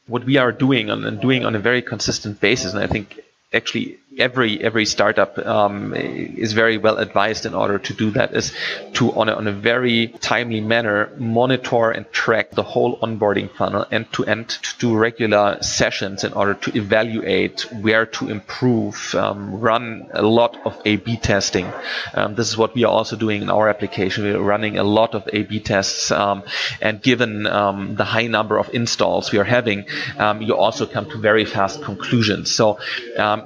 what 0.08 0.26
we 0.26 0.38
are 0.38 0.52
doing 0.52 0.90
and 0.90 1.20
doing 1.22 1.46
on 1.46 1.56
a 1.56 1.60
very 1.60 1.82
consistent 1.82 2.40
basis, 2.40 2.74
and 2.74 2.84
I 2.84 2.88
think 2.88 3.20
actually 3.54 3.98
every 4.18 4.64
every 4.64 4.86
startup 4.86 5.38
um, 5.40 5.94
is 5.96 6.54
very 6.54 6.78
well 6.78 6.98
advised 6.98 7.46
in 7.46 7.54
order 7.54 7.80
to 7.80 7.94
do 7.94 8.12
that 8.12 8.34
is 8.34 8.54
to 8.94 9.12
on 9.14 9.30
a, 9.30 9.34
on 9.34 9.48
a 9.48 9.52
very 9.52 10.08
timely 10.20 10.62
manner 10.62 11.12
monitor 11.18 11.92
and 11.92 12.10
track 12.12 12.52
the 12.52 12.64
whole 12.64 12.98
onboarding 13.00 13.50
funnel 13.56 13.86
end 13.92 14.06
to 14.12 14.24
end 14.26 14.50
to 14.50 14.78
do 14.80 14.96
regular 14.96 15.58
sessions 15.62 16.24
in 16.24 16.34
order 16.34 16.54
to 16.54 16.78
evaluate 16.78 17.62
where 17.82 18.06
to 18.06 18.30
improve 18.30 19.16
um, 19.16 19.60
run 19.60 20.08
a 20.14 20.22
lot 20.22 20.58
of 20.66 20.80
A/B 20.86 21.18
testing. 21.18 21.72
Um, 22.14 22.36
this 22.36 22.50
is 22.50 22.58
what 22.58 22.76
we 22.76 22.84
are 22.84 22.92
also 22.92 23.16
doing 23.16 23.42
in 23.42 23.50
our 23.50 23.70
application. 23.70 24.24
We're 24.24 24.40
running 24.40 24.78
a 24.78 24.84
lot 24.84 25.16
of 25.16 25.28
A/B 25.32 25.60
tests 25.62 26.12
um, 26.12 26.44
and 26.82 27.02
given 27.02 27.48
um, 27.48 27.96
the 27.96 28.06
high 28.06 28.28
number 28.28 28.58
of 28.60 28.70
installs 28.74 29.32
we 29.32 29.40
are 29.40 29.44
having 29.44 29.86
um, 30.18 30.42
you 30.42 30.56
also 30.56 30.86
come 30.86 31.10
to 31.10 31.18
very 31.18 31.46
fast 31.46 31.82
conclusions. 31.82 32.52
So 32.52 32.80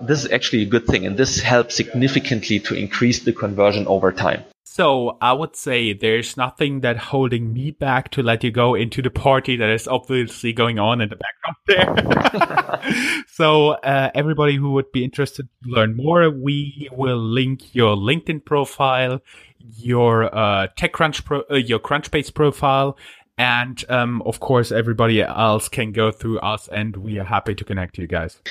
this 0.01 0.25
is 0.25 0.31
actually 0.31 0.56
actually 0.57 0.67
a 0.67 0.79
good 0.79 0.87
thing. 0.87 1.05
And 1.05 1.17
this 1.17 1.39
helps 1.39 1.75
significantly 1.75 2.59
to 2.61 2.75
increase 2.75 3.23
the 3.23 3.33
conversion 3.33 3.87
over 3.87 4.11
time. 4.11 4.43
So 4.63 5.17
I 5.21 5.33
would 5.33 5.55
say 5.55 5.93
there's 5.93 6.37
nothing 6.37 6.81
that 6.81 6.97
holding 6.97 7.51
me 7.51 7.71
back 7.71 8.11
to 8.11 8.21
let 8.21 8.43
you 8.43 8.51
go 8.51 8.75
into 8.75 9.01
the 9.01 9.09
party 9.09 9.57
that 9.57 9.69
is 9.69 9.87
obviously 9.87 10.53
going 10.53 10.77
on 10.77 11.01
in 11.01 11.09
the 11.09 11.17
background 11.17 11.57
there. 11.65 13.23
so 13.27 13.69
uh, 13.69 14.11
everybody 14.13 14.55
who 14.55 14.71
would 14.73 14.91
be 14.91 15.03
interested 15.03 15.47
to 15.63 15.69
learn 15.69 15.95
more, 15.95 16.29
we 16.29 16.89
will 16.91 17.17
link 17.17 17.73
your 17.73 17.95
LinkedIn 17.95 18.45
profile, 18.45 19.19
your 19.57 20.25
uh, 20.25 20.67
TechCrunch, 20.77 21.25
pro- 21.25 21.43
uh, 21.49 21.55
your 21.55 21.79
Crunchbase 21.79 22.31
profile, 22.31 22.97
and 23.37 23.83
um, 23.89 24.21
of 24.23 24.39
course, 24.39 24.71
everybody 24.71 25.21
else 25.21 25.69
can 25.69 25.91
go 25.91 26.11
through 26.11 26.39
us, 26.39 26.67
and 26.67 26.95
we 26.97 27.19
are 27.19 27.23
happy 27.23 27.53
to 27.55 27.63
connect 27.63 27.97
you 27.97 28.07
guys. 28.07 28.41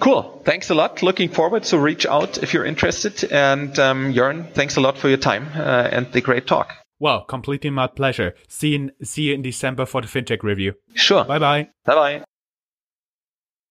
Cool. 0.00 0.42
Thanks 0.44 0.70
a 0.70 0.74
lot. 0.74 1.02
Looking 1.02 1.28
forward 1.28 1.62
to 1.64 1.78
reach 1.78 2.06
out 2.06 2.42
if 2.42 2.52
you're 2.52 2.64
interested. 2.64 3.24
And 3.32 3.78
um, 3.78 4.12
Jörn, 4.12 4.52
thanks 4.52 4.76
a 4.76 4.80
lot 4.80 4.98
for 4.98 5.08
your 5.08 5.18
time 5.18 5.48
uh, 5.54 5.88
and 5.90 6.10
the 6.12 6.20
great 6.20 6.46
talk. 6.46 6.72
Well, 6.98 7.24
completely 7.24 7.70
my 7.70 7.86
pleasure. 7.86 8.34
See 8.48 8.68
you 8.68 8.74
in, 8.76 8.92
see 9.04 9.22
you 9.22 9.34
in 9.34 9.42
December 9.42 9.86
for 9.86 10.00
the 10.00 10.08
fintech 10.08 10.42
review. 10.42 10.74
Sure. 10.94 11.24
Bye 11.24 11.38
bye. 11.38 11.68
Bye 11.84 11.94
bye. 11.94 12.24